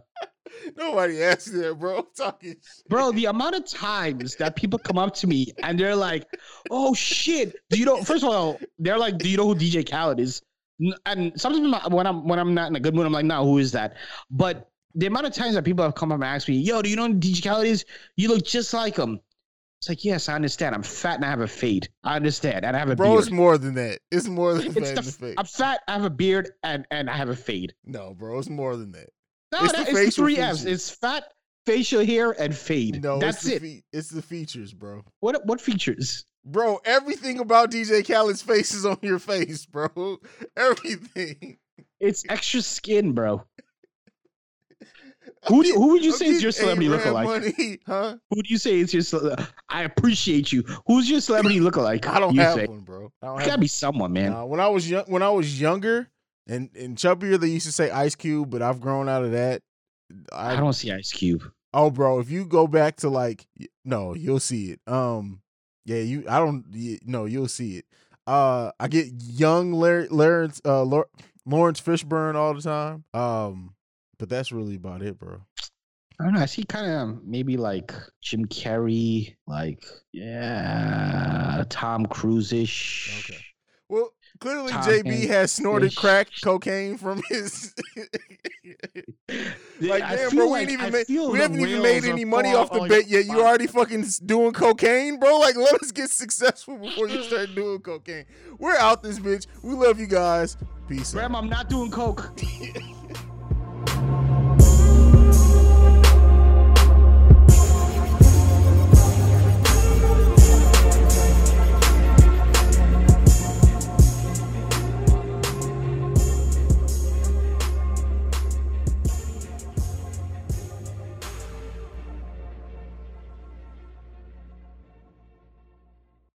Nobody 0.76 1.22
asked 1.22 1.48
you 1.48 1.60
that, 1.62 1.78
bro. 1.78 1.98
I'm 1.98 2.04
talking. 2.16 2.50
shit. 2.50 2.88
Bro, 2.88 3.12
the 3.12 3.26
amount 3.26 3.54
of 3.54 3.66
times 3.66 4.36
that 4.36 4.56
people 4.56 4.78
come 4.78 4.98
up 4.98 5.14
to 5.16 5.26
me 5.26 5.52
and 5.62 5.78
they're 5.78 5.96
like, 5.96 6.26
"Oh 6.70 6.94
shit, 6.94 7.56
do 7.70 7.78
you 7.78 7.84
know?" 7.84 8.02
First 8.02 8.24
of 8.24 8.30
all, 8.30 8.58
they're 8.78 8.98
like, 8.98 9.18
"Do 9.18 9.28
you 9.28 9.36
know 9.36 9.46
who 9.46 9.54
DJ 9.54 9.88
Khaled 9.88 10.20
is?" 10.20 10.42
And 11.06 11.38
sometimes 11.40 11.92
when 11.92 12.06
I'm 12.06 12.26
when 12.26 12.38
I'm 12.38 12.54
not 12.54 12.68
in 12.68 12.76
a 12.76 12.80
good 12.80 12.94
mood, 12.94 13.06
I'm 13.06 13.12
like, 13.12 13.24
"No, 13.24 13.44
who 13.44 13.58
is 13.58 13.72
that?" 13.72 13.96
But 14.30 14.68
the 14.94 15.06
amount 15.06 15.26
of 15.26 15.32
times 15.32 15.54
that 15.54 15.64
people 15.64 15.84
have 15.84 15.94
come 15.94 16.10
up 16.12 16.16
and 16.16 16.24
asked 16.24 16.48
me, 16.48 16.56
"Yo, 16.56 16.82
do 16.82 16.90
you 16.90 16.96
know 16.96 17.06
who 17.06 17.14
DJ 17.14 17.42
Khaled 17.42 17.66
is? 17.66 17.84
You 18.16 18.28
look 18.28 18.44
just 18.44 18.72
like 18.74 18.96
him." 18.96 19.20
It's 19.80 19.88
like, 19.88 20.04
yes, 20.04 20.28
I 20.28 20.34
understand. 20.34 20.74
I'm 20.74 20.82
fat 20.82 21.16
and 21.16 21.24
I 21.24 21.30
have 21.30 21.40
a 21.40 21.48
fade. 21.48 21.88
I 22.04 22.14
understand, 22.16 22.66
and 22.66 22.76
I 22.76 22.78
have 22.80 22.88
a 22.90 22.96
beard. 22.96 22.98
Bro, 22.98 23.18
it's 23.18 23.30
more 23.30 23.56
than 23.56 23.74
that. 23.76 24.00
It's 24.10 24.28
more 24.28 24.52
than 24.52 24.66
It's 24.66 24.74
that. 24.74 24.82
the, 24.82 24.88
in 24.90 24.94
the 24.96 25.02
face. 25.12 25.34
I'm 25.38 25.46
fat. 25.46 25.80
I 25.88 25.92
have 25.94 26.04
a 26.04 26.10
beard, 26.10 26.50
and 26.62 26.86
and 26.90 27.08
I 27.08 27.16
have 27.16 27.30
a 27.30 27.36
fade. 27.36 27.72
No, 27.86 28.12
bro, 28.12 28.38
it's 28.38 28.50
more 28.50 28.76
than 28.76 28.92
that. 28.92 29.08
No, 29.52 29.60
It's 29.64 29.72
that, 29.72 29.86
the 29.86 29.92
it's 29.92 30.16
the 30.16 30.22
three 30.22 30.36
F's. 30.36 30.66
It's 30.66 30.90
fat, 30.90 31.24
facial 31.64 32.04
hair, 32.04 32.32
and 32.32 32.54
fade. 32.54 33.02
No, 33.02 33.18
That's 33.18 33.38
it's 33.38 33.46
the 33.46 33.54
it. 33.54 33.62
Fe- 33.62 33.82
it's 33.94 34.10
the 34.10 34.20
features, 34.22 34.74
bro. 34.74 35.02
What 35.20 35.46
what 35.46 35.62
features? 35.62 36.26
Bro, 36.44 36.80
everything 36.84 37.38
about 37.38 37.70
DJ 37.70 38.04
Khaled's 38.04 38.42
face 38.42 38.74
is 38.74 38.84
on 38.84 38.98
your 39.00 39.18
face, 39.18 39.64
bro. 39.64 40.18
Everything. 40.58 41.56
It's 42.00 42.24
extra 42.28 42.60
skin, 42.62 43.12
bro. 43.12 43.44
Who 45.48 45.62
do, 45.62 45.72
who 45.74 45.88
would 45.92 46.04
you 46.04 46.12
say 46.12 46.26
is 46.26 46.42
your 46.42 46.52
celebrity 46.52 46.90
lookalike? 46.90 47.24
Money, 47.24 47.78
huh? 47.86 48.16
Who 48.30 48.42
do 48.42 48.50
you 48.50 48.58
say 48.58 48.78
is 48.78 48.92
your? 48.92 49.02
cele- 49.02 49.36
I 49.68 49.82
appreciate 49.84 50.52
you. 50.52 50.62
Who's 50.86 51.08
your 51.10 51.20
celebrity 51.20 51.60
lookalike? 51.60 52.06
I 52.06 52.20
don't 52.20 52.34
you 52.34 52.40
have 52.42 52.54
say? 52.54 52.66
one, 52.66 52.80
bro. 52.80 53.10
I 53.22 53.26
don't 53.26 53.36
It's 53.36 53.44
have 53.44 53.52
gotta 53.52 53.60
be 53.60 53.66
someone, 53.68 54.12
man. 54.12 54.32
Nah, 54.32 54.44
when 54.44 54.60
I 54.60 54.68
was 54.68 54.88
young, 54.88 55.04
when 55.06 55.22
I 55.22 55.30
was 55.30 55.58
younger 55.60 56.08
and 56.46 56.68
and 56.76 56.96
chubbier, 56.96 57.40
they 57.40 57.48
used 57.48 57.66
to 57.66 57.72
say 57.72 57.90
Ice 57.90 58.14
Cube, 58.14 58.50
but 58.50 58.60
I've 58.60 58.80
grown 58.80 59.08
out 59.08 59.24
of 59.24 59.32
that. 59.32 59.62
I 60.32 60.56
don't 60.56 60.72
see 60.74 60.92
Ice 60.92 61.12
Cube. 61.12 61.42
Oh, 61.72 61.90
bro, 61.90 62.18
if 62.18 62.30
you 62.30 62.44
go 62.44 62.66
back 62.66 62.96
to 62.96 63.08
like, 63.08 63.46
no, 63.84 64.14
you'll 64.14 64.40
see 64.40 64.72
it. 64.72 64.80
Um, 64.86 65.40
yeah, 65.86 65.98
you. 65.98 66.24
I 66.28 66.38
don't. 66.38 66.64
No, 67.06 67.24
you'll 67.24 67.48
see 67.48 67.76
it. 67.78 67.84
Uh, 68.26 68.72
I 68.78 68.88
get 68.88 69.06
young 69.22 69.72
Larry, 69.72 70.08
Laurence, 70.08 70.60
uh, 70.64 70.82
Laurence 70.82 71.80
Fishburne 71.80 72.34
all 72.34 72.54
the 72.54 72.60
time. 72.62 73.04
Um, 73.14 73.74
but 74.20 74.28
that's 74.28 74.52
really 74.52 74.76
about 74.76 75.02
it, 75.02 75.18
bro. 75.18 75.40
I 76.20 76.24
don't 76.24 76.34
know. 76.34 76.40
I 76.40 76.46
see 76.46 76.62
kind 76.64 76.86
of 76.86 76.92
um, 76.92 77.22
maybe 77.24 77.56
like 77.56 77.94
Jim 78.20 78.44
Carrey, 78.44 79.34
like 79.46 79.82
yeah, 80.12 81.64
Tom 81.70 82.04
Cruise 82.04 82.52
ish. 82.52 83.24
Okay. 83.24 83.40
Well, 83.88 84.12
clearly 84.38 84.70
Tom 84.70 84.82
JB 84.82 85.06
Hanks 85.06 85.26
has 85.28 85.52
snorted 85.52 85.96
crack 85.96 86.28
cocaine 86.44 86.98
from 86.98 87.22
his. 87.30 87.74
like, 89.80 90.02
I 90.02 90.16
damn, 90.16 90.30
bro, 90.30 90.44
we 90.44 90.50
like- 90.50 90.62
ain't 90.62 90.70
even 90.72 90.92
made, 90.92 91.06
we 91.08 91.38
haven't 91.38 91.60
even 91.60 91.82
made 91.82 92.04
any 92.04 92.26
money 92.26 92.52
off 92.52 92.70
the 92.70 92.80
bet 92.80 93.08
yet. 93.08 93.24
You 93.24 93.40
already 93.40 93.66
fucking 93.66 94.04
doing 94.26 94.52
cocaine, 94.52 95.18
bro. 95.18 95.38
Like, 95.38 95.56
let 95.56 95.74
us 95.82 95.90
get 95.90 96.10
successful 96.10 96.76
before 96.76 97.08
you 97.08 97.22
start 97.22 97.48
doing 97.54 97.80
cocaine. 97.80 98.26
We're 98.58 98.76
out 98.76 99.02
this 99.02 99.18
bitch. 99.18 99.46
We 99.62 99.72
love 99.72 99.98
you 99.98 100.06
guys. 100.06 100.58
Peace. 100.86 101.14
out. 101.14 101.18
Grandma, 101.18 101.38
I'm 101.38 101.48
not 101.48 101.70
doing 101.70 101.90
coke. 101.90 102.30